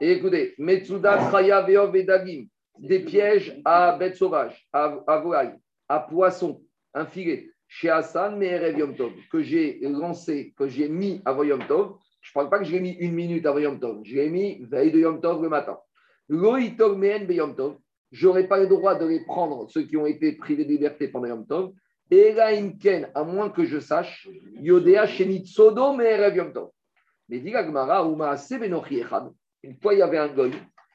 [0.00, 2.46] Et écoutez, Metsudat Chaya Veov et Dagim.
[2.78, 6.62] Des pièges à bêtes sauvages, à, à volailles, à poissons,
[6.94, 7.50] un filet.
[7.66, 11.96] Chez Hassan, Yom Tov, que j'ai lancé, que j'ai mis avant Yom Tov.
[12.20, 14.00] Je ne parle pas que je l'ai mis une minute avant Yom Tov.
[14.04, 15.76] Je l'ai mis veille de Yom Tov le matin.
[16.28, 17.76] Loïtov Mehen Yom Tov.
[18.12, 21.08] Je n'aurai pas le droit de les prendre, ceux qui ont été privés de liberté
[21.08, 21.72] pendant Yom Tov.
[22.10, 26.70] Et là, Inken, à moins que je sache, Yodea Shenitsodo Meherev Yom Tov.
[27.28, 29.30] Mais dit la Gemara, Umaase Benochi Echad.
[29.62, 30.52] Une fois, il y avait un goy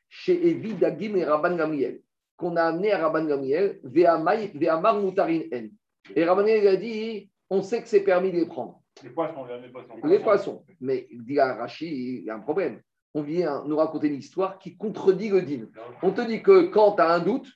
[0.09, 2.01] chez Evi Dagim et Rabban Gamiel,
[2.37, 5.67] qu'on a amené à Rabban Gamiel, Ve'amar Mutarin En.
[6.15, 8.81] Et Rabban Gamiel a dit on sait que c'est permis de les prendre.
[9.03, 10.07] Les poissons, les poissons.
[10.07, 10.65] Les poissons.
[10.81, 12.81] Mais dit à Rachid, il y a un problème.
[13.13, 15.67] On vient nous raconter une histoire qui contredit le din.
[16.01, 17.47] On te dit que quand tu as un doute,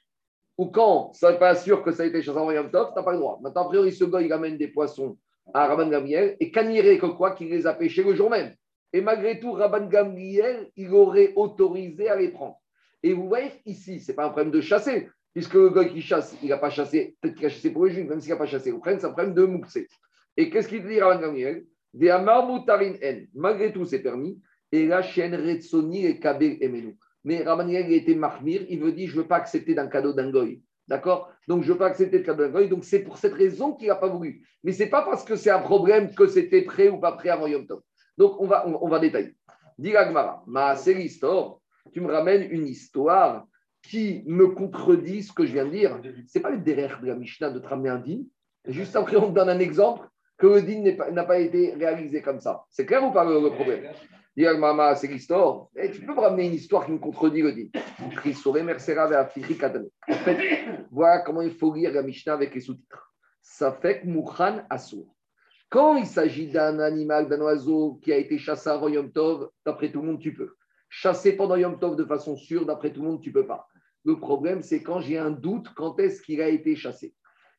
[0.58, 2.93] ou quand ça n'est pas sûr que ça a été chassé en Yom Tov, tu
[2.95, 3.39] n'as pas le droit.
[3.41, 5.18] Maintenant, a priori, ce gars, il amène des poissons
[5.53, 8.53] à Rabban Gamliel et Kaniré, que quoi, qu'il les a pêchés le jour même.
[8.91, 12.58] Et malgré tout, Rabban Gamliel, il aurait autorisé à les prendre.
[13.03, 16.01] Et vous voyez, ici, ce n'est pas un problème de chasser, puisque le gars qui
[16.01, 18.38] chasse, il n'a pas chassé, peut-être qu'il a chassé pour les juifs, même s'il n'a
[18.38, 18.72] pas chassé.
[18.72, 19.78] Problème, c'est un problème de Moukse.
[20.36, 21.66] Et qu'est-ce qu'il dit Rabban Gamliel?
[21.93, 23.26] Des Amar Mutarin En.
[23.36, 24.39] Malgré tout, c'est permis.
[24.72, 26.97] Et là, Shen Retsoni et Kabel Emenu.
[27.28, 30.32] Mais il était mahmir, il veut dire, je ne veux pas accepter d'un cadeau d'un.
[30.88, 31.30] D'accord?
[31.45, 32.67] Donc, je ne veux pas accepter le cadeau d'un.
[32.67, 34.47] Donc, c'est pour cette raison qu'il n'a pas voulu.
[34.63, 37.28] Mais ce n'est pas parce que c'est un problème que c'était prêt ou pas prêt
[37.28, 37.82] avant Yom Tov.
[38.17, 39.36] Donc, on va, on, va détailler.
[39.78, 41.57] Dis Gmara, ma l'histoire.
[41.91, 43.45] Tu me ramènes une histoire
[43.84, 45.99] qui me contredit ce que je viens de dire.
[46.28, 48.21] Ce n'est pas le derrière de la Mishnah de te ramener un din.
[48.65, 50.07] Juste après, on te donne un exemple
[50.38, 52.63] que le din n'a pas, été réalisé comme ça.
[52.69, 53.84] C'est clair ou pas le problème?
[54.38, 55.67] Dis Gmara, c'est l'histoire.
[55.75, 57.53] Et tu peux me ramener une histoire qui me contredit le
[59.55, 59.88] Kadane.
[60.07, 60.59] En fait,
[60.91, 63.11] voilà comment il faut lire la Mishnah avec les sous-titres.
[63.41, 65.15] Ça fait que Mouchan Assour.
[65.69, 69.91] Quand il s'agit d'un animal, d'un oiseau qui a été chassé avant Yom Tov, d'après
[69.91, 70.53] tout le monde, tu peux.
[70.88, 73.67] Chasser pendant Yom Tov de façon sûre, d'après tout le monde, tu peux pas.
[74.05, 77.15] Le problème, c'est quand j'ai un doute, quand est-ce qu'il a été chassé?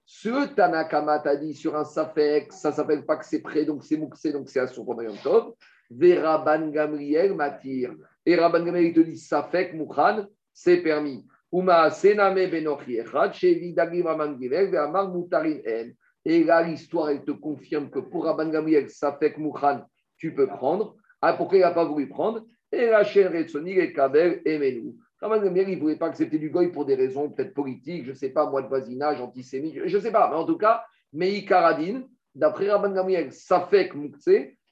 [0.06, 3.96] Ce Tanakama t'a dit sur un Safek, ça s'appelle pas que c'est prêt, donc c'est
[3.96, 5.54] Mouxé, donc c'est son pendant Yom Tov.
[5.91, 7.95] Vera Ban Gamriel m'attire.
[8.26, 11.26] Et Rabban Gamriel te dit Safek Moukhan, c'est permis.
[11.51, 15.91] Uma Sename Benochi Echad, Shevi Dagim Raman Gilel, Ve'amar Moutarin En.
[16.24, 19.80] Et là, l'histoire, elle te confirme que pour Rabban Gamriel, Safek Moukhan,
[20.18, 20.97] tu peux prendre.
[21.22, 22.45] Ah, pourquoi il n'a pas voulu prendre?
[22.70, 24.97] Et la chaîne Retsoni, et Kabel et Menou.
[25.22, 28.11] Rabban Gamriel, il ne voulait pas accepter du goy pour des raisons peut-être politiques, je
[28.11, 30.28] ne sais pas, moi, de voisinage, antisémite, je ne sais pas.
[30.28, 30.84] Mais en tout cas,
[31.14, 34.28] Mei Karadine, d'après Rabban Gamriel, Safek Moukse,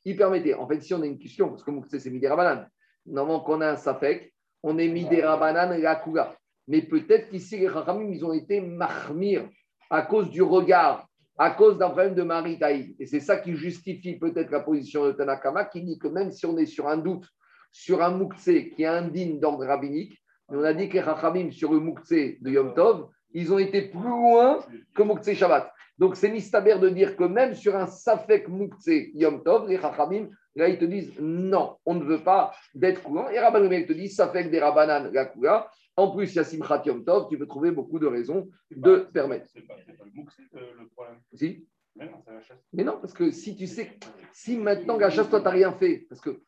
[0.07, 0.55] il permettait.
[0.55, 2.67] En fait, si on a une question, parce que Moukse, c'est Midé Rabanan.
[3.05, 4.33] Normalement, quand on a un Safek,
[4.63, 6.35] on est Midé Rabanan la Kouga.
[6.69, 9.49] Mais peut-être qu'ici, les Rachamim, ils ont été mahmir
[9.91, 12.97] à cause du regard, à cause d'un problème de maritaï.
[12.99, 16.47] Et c'est ça qui justifie peut-être la position de Tanakama, qui dit que même si
[16.47, 17.29] on est sur un doute,
[17.73, 21.73] sur un Moukse qui est indigne d'ordre rabbinique, on a dit que les Rachamim, sur
[21.73, 24.61] le Moukse de Yom Tov, ils ont été plus loin
[24.95, 25.73] que Moukse Shabbat.
[25.99, 30.29] Donc c'est mistaber de dire que même sur un Safek Moukse Yom Tov, les Rachamim,
[30.55, 33.29] là ils te disent non, on ne veut pas d'être courant.
[33.31, 35.71] Et Rabban te dit Safek des Rabbanan la Kula.
[35.99, 39.09] En plus, il y a Simchat Yom Tov, tu peux trouver beaucoup de raisons de
[39.13, 39.47] permettre.
[39.51, 41.19] C'est pas, le Moukse, euh, le problème.
[41.33, 42.59] Si Mais non, c'est la chasse.
[42.75, 43.99] Mais non, parce que si tu sais,
[44.31, 46.43] si maintenant la chasse, toi, tu n'as rien fait, parce que,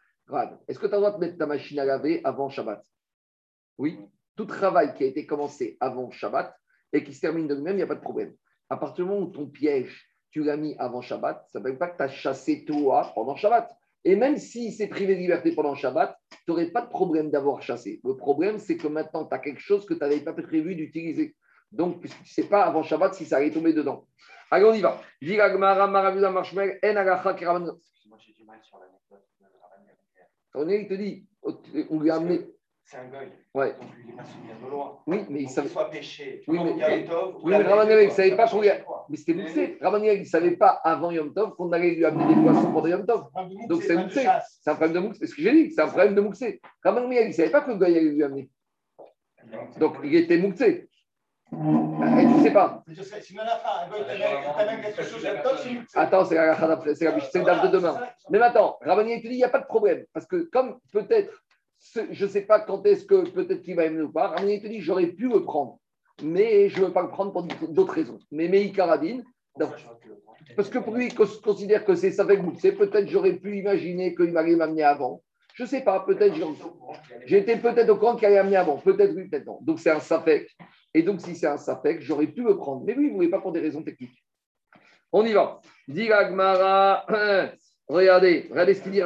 [0.68, 2.84] est-ce que tu as le droit de mettre ta machine à laver avant Shabbat?
[3.78, 3.98] Oui.
[4.36, 6.54] Tout travail qui a été commencé avant Shabbat
[6.92, 8.34] et qui se termine de lui-même, il n'y a pas de problème.
[8.70, 11.78] À partir du moment où ton piège, tu l'as mis avant Shabbat, ça ne veut
[11.78, 13.70] pas que tu as chassé toi pendant Shabbat.
[14.04, 17.62] Et même s'il s'est privé de liberté pendant Shabbat, tu n'aurais pas de problème d'avoir
[17.62, 18.00] chassé.
[18.04, 21.34] Le problème, c'est que maintenant, tu as quelque chose que tu n'avais pas prévu d'utiliser.
[21.72, 24.06] Donc, puisque tu ne sais pas avant Shabbat si ça allait tomber dedans.
[24.50, 25.00] Allez, on y va.
[30.54, 31.26] On il te dit,
[31.90, 32.40] on lui a amené.
[32.90, 33.28] C'est un goy.
[33.52, 33.72] Ouais.
[33.72, 34.98] Donc, il n'est pas soumis à de loin.
[35.06, 35.68] Oui, mais il savait.
[35.68, 36.42] soit péché.
[36.48, 38.68] Oui, mais- Oui, mais il ne savait pas qu'on lui.
[39.10, 39.76] Mais c'était Moussé.
[39.82, 42.86] Gamliel, il ne savait pas avant Yom Tov qu'on allait lui amener des poissons pendant
[42.86, 43.26] Yom Tov.
[43.68, 44.26] Donc, c'est Moussé.
[44.62, 45.18] C'est un problème de Moussé.
[45.20, 46.62] C'est ce que j'ai dit, c'est un problème de Moussé.
[46.82, 48.48] Gamliel, il ne savait pas que le gars allait lui amener.
[49.78, 50.88] Donc, il était Moussé.
[51.52, 52.82] Et tu ne sais pas.
[52.88, 55.94] Je sais, si Manafa, un goy, t'as même quelque chose à Tov, c'est Moukse.
[55.94, 56.54] Attends, c'est la
[56.94, 58.00] c'est la c'est date de demain.
[58.30, 60.06] Mais maintenant, Rabani te dit, il n'y a pas de problème.
[60.14, 61.42] Parce que comme peut-être,
[62.10, 64.66] je ne sais pas quand est-ce que peut-être qu'il va aimer ou pas, Rabani te
[64.66, 65.78] dit, j'aurais pu le prendre.
[66.22, 68.18] Mais je ne veux pas le prendre pour d'autres raisons.
[68.32, 69.24] Mais Meï Karadine,
[70.56, 74.14] parce que pour lui, il cons- considère que c'est avec Moukse, peut-être j'aurais pu imaginer
[74.14, 75.22] qu'il allait m'amener avant.
[75.54, 76.34] Je ne sais pas, peut-être
[77.26, 78.78] j'étais peut-être au courant qu'il allait m'amener avant.
[78.78, 79.58] Peut-être oui, peut-être non.
[79.62, 80.48] Donc c'est un Safek.
[80.94, 82.84] Et donc si c'est un Safek, j'aurais pu le prendre.
[82.84, 84.24] Mais lui, il ne voulait pas pour des raisons techniques.
[85.12, 85.60] On y va.
[85.88, 86.08] Dit
[87.88, 89.02] regardez, regardez ce qu'il dit.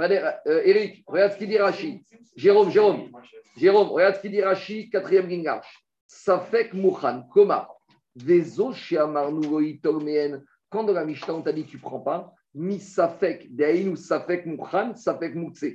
[0.00, 2.00] Euh, Eric, regarde ce qu'il dit Rachid.
[2.36, 3.10] Jérôme, Jérôme,
[3.56, 5.84] Jérôme, regarde ce qu'il dit Rachid, quatrième gingash.
[6.06, 7.68] Safek Mouchan, Koma,
[8.16, 10.44] Vezo Goïtolmeen.
[10.70, 14.94] Quand dans la Mishnah, on t'a dit tu prends pas, Mi Safek, Deinu Safek Mouchan,
[14.94, 15.66] Safek Moukse,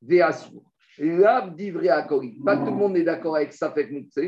[0.00, 0.60] Veasu.
[0.98, 2.38] Lab divré Akori.
[2.44, 4.18] Pas tout le monde est d'accord avec Safek Moukse.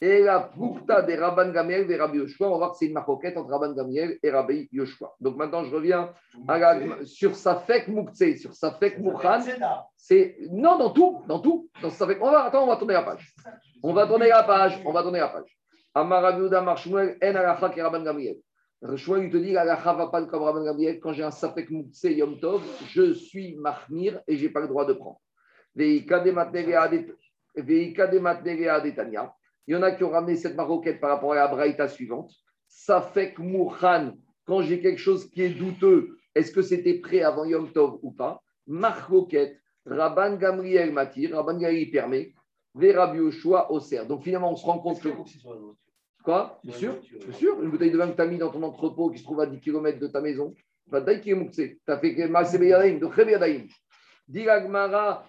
[0.00, 2.92] Et la Pukta des Rabban Gamiel et Rabbi Yoshua, on va voir que c'est une
[2.94, 5.14] maroquette entre Rabban Gamiel et Rabbi Yoshua.
[5.20, 6.12] Donc maintenant, je reviens
[6.48, 9.40] à la- sur Safek Moukse, sur Safek Mouchan.
[9.96, 11.70] C'est non dans tout, dans tout.
[11.80, 12.18] Dans Safek.
[12.20, 13.32] On va attends, on va tourner la page.
[13.82, 14.82] On va tourner la page.
[14.84, 15.58] On va tourner la page.
[15.94, 18.36] Amar Rabbi Yehuda Amar Shmuel, en alacha ki Rabban Gamiel.
[18.96, 20.98] Shmuel il te dit l'alacha va pas comme Rabban Gamiel.
[21.00, 24.84] Quand j'ai un Safek Moukse Yom Tov, je suis mahmir et j'ai pas le droit
[24.84, 25.20] de prendre.
[25.74, 27.16] Veika de Matnegea de-
[27.56, 28.08] Veika
[29.66, 32.32] Il y en a qui ont ramené cette maroquette par rapport à la braïta suivante.
[32.68, 34.12] Safek Moukhan,
[34.44, 38.10] quand j'ai quelque chose qui est douteux, est-ce que c'était prêt avant Yom Tov ou
[38.10, 38.42] pas?
[38.66, 42.34] Marroquette, Rabban Gamriel Matir, Rabban Gamriel permet,
[42.74, 44.04] Rabbi Yoshua Oser.
[44.06, 45.08] Donc finalement, on se rend compte que.
[46.24, 46.58] Quoi?
[46.64, 47.62] Bien sûr, bien sûr.
[47.62, 49.46] Une bouteille de vin que tu as mis dans ton entrepôt qui se trouve à
[49.46, 50.54] 10 km de ta maison,
[50.86, 51.10] bah, tu
[51.88, 52.14] as fait
[54.26, 54.46] Dit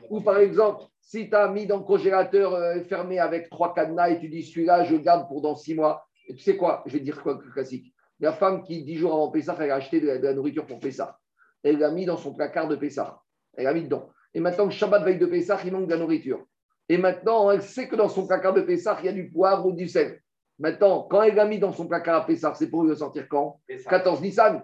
[0.09, 4.09] ou par exemple, si tu as mis dans le congélateur euh, fermé avec trois cadenas
[4.09, 6.83] et tu dis celui-là, je le garde pour dans six mois, et tu sais quoi?
[6.85, 7.93] Je vais dire quoi le classique.
[8.19, 10.65] La femme qui, dix jours avant Pessah, elle a acheté de la, de la nourriture
[10.65, 11.17] pour Pessah.
[11.61, 13.19] Elle l'a mis dans son placard de Pessah.
[13.55, 14.09] Elle l'a mis dedans.
[14.33, 16.45] Et maintenant, le Shabbat veille de Pessah, il manque de la nourriture.
[16.87, 19.65] Et maintenant, elle sait que dans son placard de Pessah, il y a du poivre
[19.65, 20.21] ou du sel.
[20.57, 23.59] Maintenant, quand elle l'a mis dans son placard à Pessah, c'est pour le sortir quand?
[23.89, 24.63] 14 Nissan.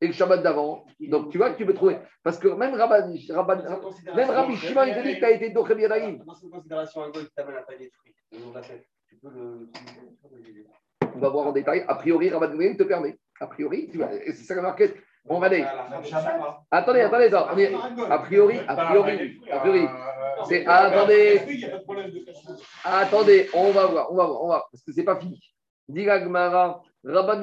[0.00, 0.84] Et le Shabbat d'avant.
[1.00, 1.98] Donc, tu vois que tu peux trouver.
[2.22, 6.18] Parce que même même Rabbi Shimon, il te dit que tu as été Dochem Yadaïm.
[6.24, 9.70] Dans cette considération, un qui t'amène fruits, on l'appelle, tu peux le.
[11.14, 11.84] On va voir en détail.
[11.86, 13.16] A priori, Rabban Gamliel te permet.
[13.40, 14.96] A priori, tu vois, c'est ça la marquette.
[15.28, 16.40] À la fin de Shabbat.
[16.70, 17.74] Attendez, attendez, attendez.
[18.10, 19.88] A priori, a priori, a priori.
[20.48, 21.40] C'est ah, attendez,
[22.84, 25.40] attendez, on va voir, on va voir, on va voir, parce que c'est pas fini.
[25.88, 26.06] Dit
[27.04, 27.42] Rabban.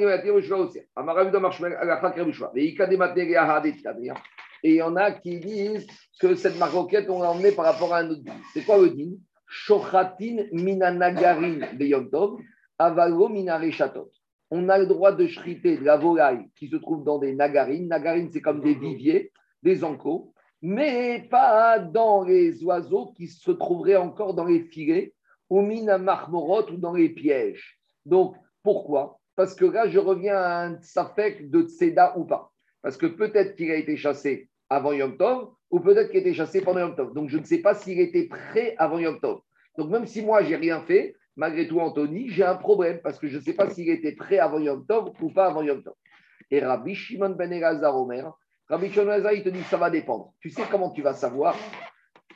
[4.64, 5.88] Et il y en a qui disent
[6.20, 8.34] que cette maroquette, on l'a emmenée par rapport à un autre din.
[8.53, 9.12] C'est quoi le din
[9.47, 11.59] Shochatin minanagarin
[12.78, 14.09] avalo minarechatot.
[14.49, 17.88] On a le droit de shriter de la volaille qui se trouve dans des nagarines.
[17.88, 19.32] Nagarines, c'est comme des viviers,
[19.64, 25.14] des enclos, mais pas dans les oiseaux qui se trouveraient encore dans les filets,
[25.49, 27.80] ou mina marmorot ou dans les pièges.
[28.05, 29.20] Donc, pourquoi?
[29.36, 32.51] Parce que là, je reviens à un safek de Tseda ou pas.
[32.82, 36.34] Parce que peut-être qu'il a été chassé avant Yom Tov, ou peut-être qu'il a été
[36.34, 37.13] chassé pendant Yom Tov.
[37.13, 39.41] Donc, je ne sais pas s'il était prêt avant Yom Tov.
[39.77, 43.27] Donc, même si moi, j'ai rien fait, malgré tout, Anthony, j'ai un problème parce que
[43.27, 45.93] je ne sais pas s'il était prêt avant Yom Tov ou pas avant Yom Tov.
[46.49, 48.34] Et Rabbi Shimon ben Elazar Omer,
[48.67, 50.34] Rabbi Shimon ben Elazar, il te dit ça va dépendre.
[50.39, 51.55] Tu sais comment tu vas savoir?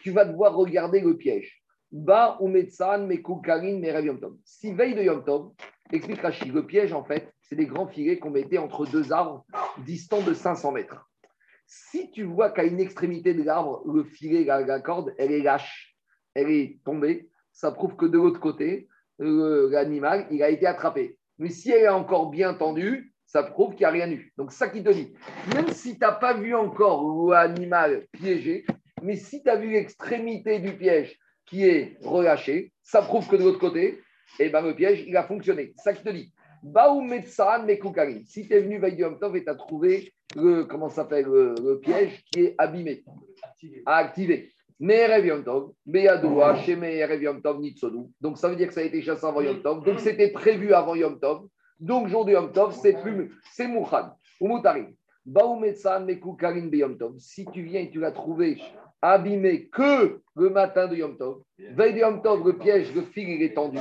[0.01, 1.61] Tu vas devoir regarder le piège.
[1.91, 4.37] Ba ou Metsan, Mekoukarin, Merev Yom Tov.
[4.43, 5.51] Si veille de Yom Tov,
[5.91, 9.45] explique Rachid, le piège, en fait, c'est des grands filets qu'on mettait entre deux arbres
[9.79, 11.09] distants de 500 mètres.
[11.67, 15.41] Si tu vois qu'à une extrémité de l'arbre, le filet, la, la corde, elle est
[15.41, 15.95] lâche,
[16.33, 18.87] elle est tombée, ça prouve que de l'autre côté,
[19.19, 21.17] l'animal, il a été attrapé.
[21.37, 24.31] Mais si elle est encore bien tendue, ça prouve qu'il n'y a rien eu.
[24.37, 25.13] Donc, ça qui te dit,
[25.53, 28.65] même si tu n'as pas vu encore l'animal piégé,
[29.01, 33.43] mais si tu as vu l'extrémité du piège qui est relâché, ça prouve que de
[33.43, 33.99] l'autre côté,
[34.39, 35.73] eh ben, le piège, il a fonctionné.
[35.77, 36.31] Ça te dit.
[36.63, 38.23] Baou Metsan Mekoukarim.
[38.25, 41.25] Si tu es venu veille du Yom Tov et tu as trouvé le, comment s'appelle,
[41.25, 43.03] le, le piège qui est abîmé,
[43.85, 44.51] à activer.
[44.77, 44.91] Donc
[48.37, 49.85] ça veut dire que ça a été chassé avant Yom Tov.
[49.85, 51.47] Donc c'était prévu avant Yom Tov.
[51.79, 54.09] Donc jour de Yom Tov, c'est plus, c'est Mouchan
[54.41, 54.91] ou Moutarim.
[55.25, 57.13] Baou Metsan Mekoukarim Beyom Tov.
[57.19, 58.59] Si tu viens et tu l'as trouvé
[59.01, 63.29] abîmé que le matin de Yom Tov, veille de Yom Tov, le piège, le fil,
[63.29, 63.77] il est tendu.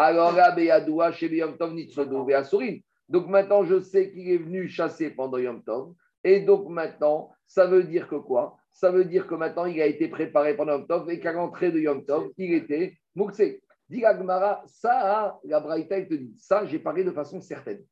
[0.00, 2.80] Alors là, Beyadoua, chez Yom Tov, Nitsodu, Beyasurim.
[3.08, 5.92] Donc maintenant, je sais qu'il est venu chasser pendant Yom Tov.
[6.22, 8.56] Et donc maintenant, ça veut dire que quoi?
[8.70, 11.72] Ça veut dire que maintenant, il a été préparé pendant Yom Tov et qu'à l'entrée
[11.72, 13.60] de Yom Tov, il était Mouksé.
[13.88, 17.82] Dit la Gemara, ça, la Braïta, te dit, ça, j'ai parlé de façon certaine.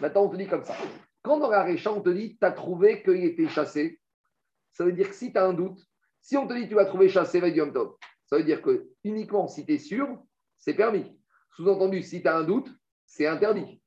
[0.00, 0.76] Maintenant, on te dit comme ça.
[1.20, 3.98] Quand dans la Récha, on te dit, tu as trouvé qu'il était chassé,
[4.70, 5.80] ça veut dire que si tu as un doute,
[6.20, 7.96] si on te dit tu vas trouver chassé du Yom Tov,
[8.26, 10.06] ça veut dire que uniquement si tu es sûr,
[10.58, 11.15] c'est permis.
[11.56, 12.68] Sous-entendu, si tu as un doute,
[13.06, 13.80] c'est interdit.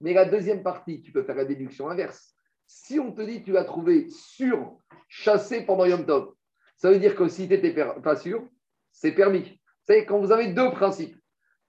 [0.00, 2.34] Mais la deuxième partie, tu peux faire la déduction inverse.
[2.66, 6.34] Si on te dit tu l'as trouvé sûr, chassé pendant Yom Tov,
[6.76, 8.46] ça veut dire que si tu n'étais pas sûr,
[8.92, 9.42] c'est permis.
[9.42, 11.16] Vous savez, quand vous avez deux principes,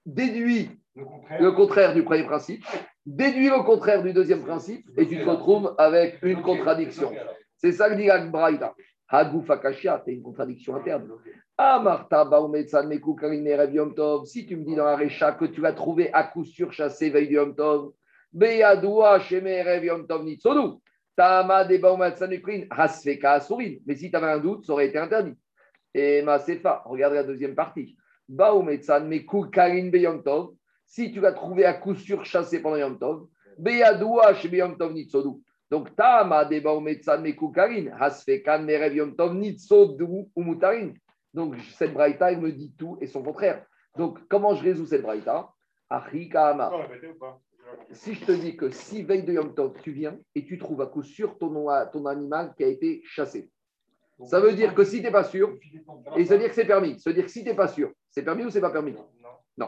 [0.05, 1.41] déduis Le contraire.
[1.41, 2.66] le contraire du premier principe,
[3.05, 7.12] déduis le contraire du deuxième principe, et tu te retrouves avec une contradiction.
[7.58, 8.76] C'est ça que dit Agbraïda.
[9.10, 11.10] Hagouf Akashia, c'est une contradiction interne.
[11.60, 14.26] Amarta Baoumetsan Mekou Karine Yom Tov.
[14.26, 17.10] Si tu me dis dans la Récha que tu vas trouver à coup sûr chassé
[17.10, 17.93] veille Yom Tov,
[18.32, 20.78] Beyadoua Sheme Rev Yom Tov Nitsodu.
[21.16, 23.78] Tama de Baoumetsan Mekrin, Hasfeka Asurin.
[23.88, 25.34] Mais si tu avais un doute, ça aurait été interdit.
[25.95, 27.97] Et Masefa, regarde la deuxième partie.
[28.30, 30.53] Baoumetsan Mekou Karine Beyom Tov.
[30.86, 33.26] Si tu vas trouver à coup sûr chassé pendant Yom Tov,
[33.58, 35.41] Beyadoua Sheme Yom Tov Nitsodu.
[35.72, 40.05] Donc, Tama de Baoumetsan Mekou Karine, Hasfekan Merev Yom Tov Nitsodu
[40.36, 40.93] ou Mutarin.
[41.38, 43.63] Donc, cette braïta, elle me dit tout et son contraire.
[43.95, 45.53] Donc, comment je résous cette braïta?
[47.91, 50.81] Si je te dis que si veille de Yom Tov, tu viens et tu trouves
[50.81, 53.51] à coup sûr ton, ton animal qui a été chassé,
[54.25, 55.55] ça veut dire que si tu n'es pas sûr,
[56.15, 57.67] et ça veut dire que c'est permis, ça veut dire que si tu n'es pas
[57.67, 58.95] sûr, c'est permis ou c'est pas permis?
[59.59, 59.67] Non.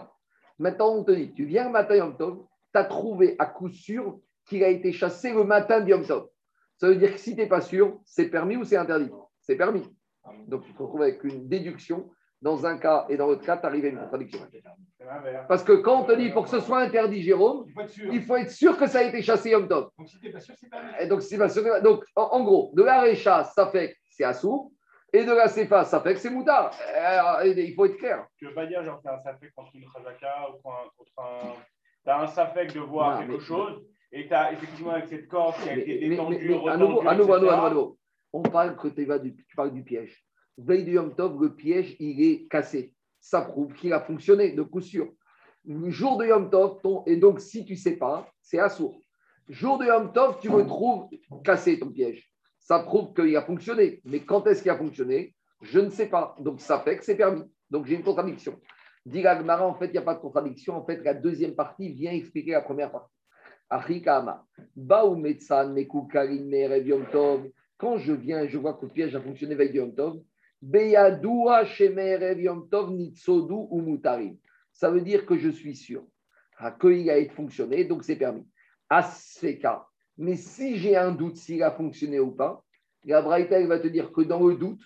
[0.57, 2.39] Maintenant, on te dit, tu viens le matin Yom Tov,
[2.73, 6.29] tu as trouvé à coup sûr qu'il a été chassé le matin de Yom Tov.
[6.77, 9.11] Ça veut dire que si tu n'es pas sûr, c'est permis ou c'est interdit?
[9.41, 9.83] C'est permis.
[10.47, 12.09] Donc, tu te retrouves avec une déduction.
[12.41, 14.39] Dans un cas et dans l'autre cas, tu arrives à une contradiction.
[15.49, 17.89] Parce que quand on te dit pour que ce soit interdit, Jérôme, Il faut être
[17.89, 18.13] sûr.
[18.13, 19.89] il faut être sûr que ça a été chassé Yom Tov.
[19.97, 22.21] Donc, si tu n'es pas sûr, c'est pas Et donc, c'est pas sûr- donc en,
[22.23, 24.71] en gros, de la récha, ça fait que c'est assourd,
[25.11, 26.71] et de la CFA, ça fait que c'est moutard.
[26.95, 28.25] Euh, il faut être clair.
[28.37, 31.53] Tu veux pas dire, genre, t'as un safek contre une Khazaka ou contre un.
[32.05, 35.55] T'as un safek de voir Non, quelque mais- chose et t'as effectivement avec cette corde
[35.61, 37.69] qui a Mais- été détendue, mais- mais à nouveau, à nouveau, à nouveau, à etc.
[37.73, 37.97] nouveau.
[38.33, 40.23] On parle que tu du- parles du piège.
[40.57, 42.93] Veille du Yom Tov, le piège, il est cassé.
[43.19, 45.11] Ça prouve qu'il a fonctionné de coup sûr.
[45.65, 49.01] Le jour de Yom Tov, et donc si tu ne sais pas, c'est assourd.
[49.47, 51.07] Jour de Yom Tov, tu me trouves
[51.43, 52.29] cassé ton piège.
[52.59, 54.01] Ça prouve qu'il a fonctionné.
[54.05, 55.33] Mais quand est-ce qu'il a fonctionné?
[55.61, 56.35] Je ne sais pas.
[56.39, 57.43] Donc ça fait que c'est permis.
[57.69, 58.59] Donc j'ai une contradiction.
[59.05, 60.75] Dit en fait, il n'y a pas de contradiction.
[60.75, 63.13] En fait, la deuxième partie vient expliquer la première partie.
[63.69, 64.45] Achikama.
[64.75, 67.49] Baou Metsan Merev Yom Tov.
[67.79, 70.21] Quand je viens et je vois que le piège a fonctionné avec Yom Tov,
[70.61, 74.35] Beyadoua Shemerev Yom Tov ou Mutarim.
[74.73, 76.03] Ça veut dire que je suis sûr
[76.81, 78.45] qu'il a fonctionné, donc c'est permis.
[78.89, 79.87] Asfeka.
[80.17, 82.61] Mais si j'ai un doute s'il a fonctionné ou pas,
[83.05, 84.81] la Braïta va te dire que dans le doute,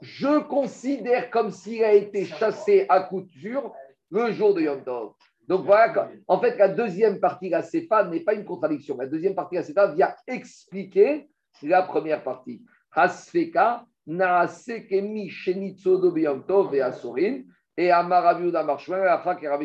[0.00, 3.74] je considère comme s'il a été chassé à sûr
[4.10, 5.14] le jour de Yom Tov.
[5.48, 8.96] Donc voilà, en fait, la deuxième partie, la CEFA, n'est pas une contradiction.
[8.96, 11.28] La deuxième partie, la CEFA, vient expliquer
[11.62, 12.62] la première partie.
[12.92, 13.84] Hasfeka,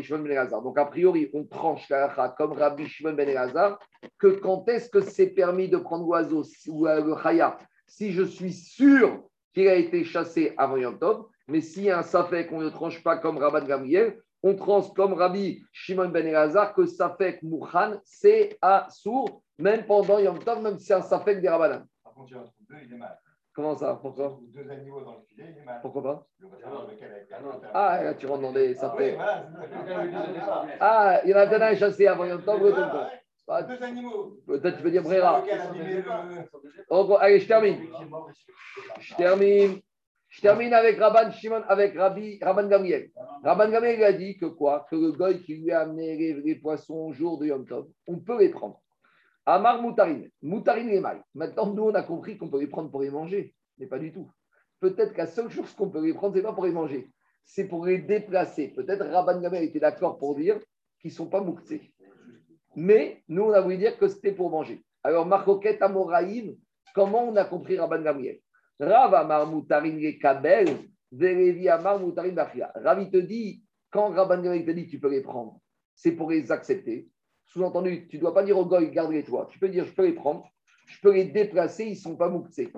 [0.03, 0.61] Shimon ben.
[0.63, 3.79] Donc, a priori, on tranche la comme Rabbi Shimon ben Elazar,
[4.19, 7.57] que quand est-ce que c'est permis de prendre l'oiseau ou le chaya?
[7.87, 9.23] Si je suis sûr
[9.53, 13.17] qu'il a été chassé avant Yom Tov, mais si un safek, on ne tranche pas
[13.17, 18.87] comme Rabban Gamriel, on tranche comme Rabbi Shimon ben Elazar que safek Mouchan, c'est à
[18.89, 21.85] sourd, même pendant Yom Tov, même si c'est un safek des Rabbanan.
[22.03, 23.17] Par contre, il y en a deux, il est mal.
[23.53, 25.79] Comment ça Pourquoi Deux animaux dans le filet, il est mal.
[25.81, 27.67] Pourquoi pas Le réservoir lequel a été atteint.
[27.73, 29.15] Ah, là, tu rentres dans des Ah oui, safek.
[29.15, 29.45] voilà,
[30.33, 30.65] c'est ça.
[30.79, 33.03] Ah, il y en a un chassé avant Yom Tov, le Voilà, tonton.
[33.03, 33.21] ouais.
[33.53, 34.37] Ah, Deux animaux.
[34.47, 35.43] Peut-être tu peux dire Brera.
[37.19, 37.77] Allez, je termine.
[38.99, 39.79] Je termine.
[40.31, 43.11] Je termine avec Rabban Shimon, avec Rabbi, Rabban Gamriel.
[43.43, 44.85] Rabban a dit que quoi?
[44.89, 48.17] Que le goy qui lui a amené les, poissons au jour de Yom Tov, on
[48.17, 48.81] peut les prendre.
[49.45, 50.21] Amar Moutarin.
[50.41, 51.21] Moutarin les mailles.
[51.35, 53.53] Maintenant, nous, on a compris qu'on peut les prendre pour les manger.
[53.77, 54.31] Mais pas du tout.
[54.79, 57.09] Peut-être qu'à seule chose qu'on peut les prendre, c'est pas pour les manger.
[57.43, 58.69] C'est pour les déplacer.
[58.69, 60.57] Peut-être Rabban Gamriel était d'accord pour dire
[61.01, 61.91] qu'ils ne sont pas mouktsés.
[62.77, 64.81] Mais nous, on a voulu dire que c'était pour manger.
[65.03, 66.55] Alors, Marcoquette Amoraïm,
[66.95, 68.39] comment on a compris Rabban Gamriel
[68.81, 69.47] Rav Amar
[70.19, 70.67] Kabel,
[71.11, 72.71] Verevi Amar Moutarin Bachia.
[72.73, 75.59] Rav, te dit, quand Rabban Gamriel te dit tu peux les prendre,
[75.93, 77.07] c'est pour les accepter.
[77.45, 79.47] Sous-entendu, tu ne dois pas dire au goy, garde-les toi.
[79.51, 80.49] Tu peux dire, je peux les prendre,
[80.87, 82.73] je peux les déplacer, ils ne sont pas mouktsés.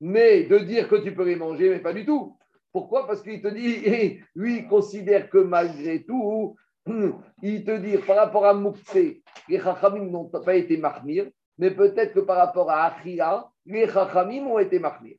[0.00, 2.38] Mais de dire que tu peux les manger, mais pas du tout.
[2.70, 3.08] Pourquoi?
[3.08, 6.54] Parce qu'il te dit, et lui, il considère que malgré tout,
[7.42, 11.28] il te dit, par rapport à Mouktsé, les Chachamim n'ont pas été mahmir,
[11.58, 15.16] mais peut-être que par rapport à Achila, les Chachamim ont été mahmir.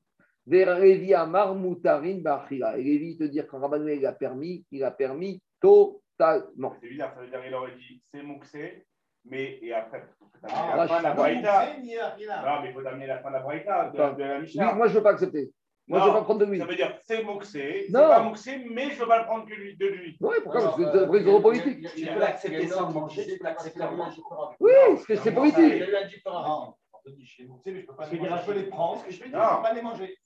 [0.50, 2.78] Révi Amar Moutarin Bachila.
[2.78, 6.76] Et Révi te dire quand Rabban il a permis, il a permis totalement.
[6.82, 8.86] C'est bizarre, ça veut dire qu'il aurait dit c'est mouxé,
[9.26, 11.66] mais et après, il faut t'amener Ah, la fin de la braïta.
[11.76, 14.74] Non, mais il faut t'amener la fin de la braïta, de, de la Mishnah.
[14.74, 15.52] moi, je ne veux pas accepter.
[15.88, 16.60] Moi, je ne veux Non, pas prendre de lui.
[16.60, 18.08] Ça veut dire c'est mouxé, c'est Non.
[18.10, 20.18] pas mouxé, mais je ne veux pas le prendre que lui, de lui.
[20.22, 21.88] Oui, pourquoi Parce que Non, c'est euh, une raison politique.
[21.96, 24.22] Tu peux l'accepter sans manger, tu peux l'accepter en mangeant.
[24.60, 25.82] Oui, parce que c'est Il y politique.
[25.82, 26.78] a eu un différent.
[27.18, 28.42] Je peux pas les que dit manger.
[28.42, 28.56] Je peux Rachid.
[28.56, 29.44] les prendre, ce que je vais dire, Non.
[29.50, 30.18] je peux pas les manger.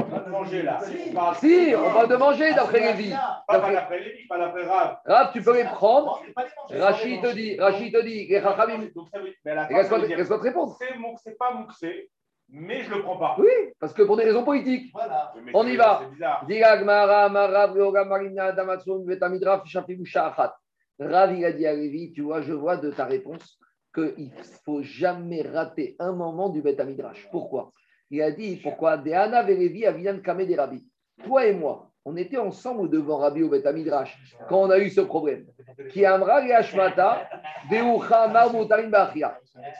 [0.00, 0.80] On va manger là.
[0.80, 1.74] Si.
[1.76, 2.88] On va de manger Ah, d'après.
[2.88, 3.44] Achila.
[3.46, 4.98] Pas d'après Lévi, pas d'après Rav.
[5.04, 6.22] Rav, tu peux les prendre.
[6.70, 8.88] Rachid te dit, Rachid te dit, les Chachamim.
[9.44, 10.76] Laisse-moi te répondre.
[11.22, 12.10] c'est pas mouxé,
[12.48, 13.36] mais je le prends pas.
[13.38, 13.48] Oui,
[13.80, 14.90] parce que pour des raisons politiques.
[14.92, 15.32] Voilà.
[15.54, 16.02] On y va.
[21.00, 23.58] Rav, il a dit à Lévi, tu vois, je vois de ta réponse
[23.98, 27.28] qu'il ne faut jamais rater un moment du Beth Midrash.
[27.30, 27.72] Pourquoi?
[28.10, 28.96] Il a dit, pourquoi?
[28.96, 30.86] Deana Verevi Avinan Kame des Rabbi.
[31.24, 34.16] Toi et moi, on était ensemble devant Rabbi au Beth Midrash
[34.48, 35.46] quand on a eu ce problème.
[35.90, 36.00] Qui.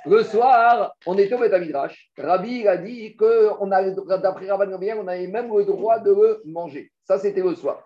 [0.07, 2.11] Le soir, on était au Beth Midrash.
[2.19, 6.91] Rabbi il a dit que d'après Rabban on avait même le droit de le manger.
[7.05, 7.83] Ça, c'était le soir.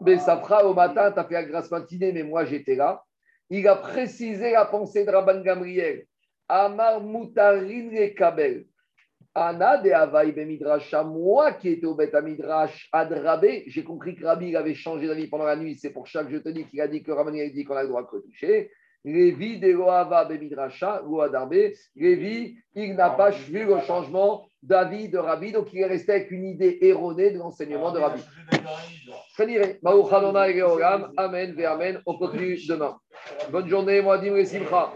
[0.00, 3.02] Mais ça fera au matin, tu as fait la grasse matinée, mais moi j'étais là.
[3.50, 6.06] Il a précisé la pensée de Rabban Gamriel.
[6.48, 8.66] Amar Moutarin le Kabel.
[9.34, 14.56] Ana de Havaï Midrasha, moi qui étais au Bet Midrash Adrabé, j'ai compris que Rabbi
[14.56, 15.76] avait changé d'avis pendant la nuit.
[15.76, 17.76] C'est pour ça que je te dis qu'il a dit que Rabban a dit qu'on
[17.76, 18.70] a le droit de toucher.
[19.04, 21.72] Lévi de Loava Bemidrasha, Loadarbe.
[21.94, 26.30] Lévi, il n'a pas vu le changement d'avis de Rabbi, donc il est resté avec
[26.30, 28.20] une idée erronée de l'enseignement de Rabbi.
[31.16, 32.02] Amen, ve Amen.
[32.04, 32.98] On continue demain.
[33.50, 34.92] Bonne journée, Moadim et Simcha.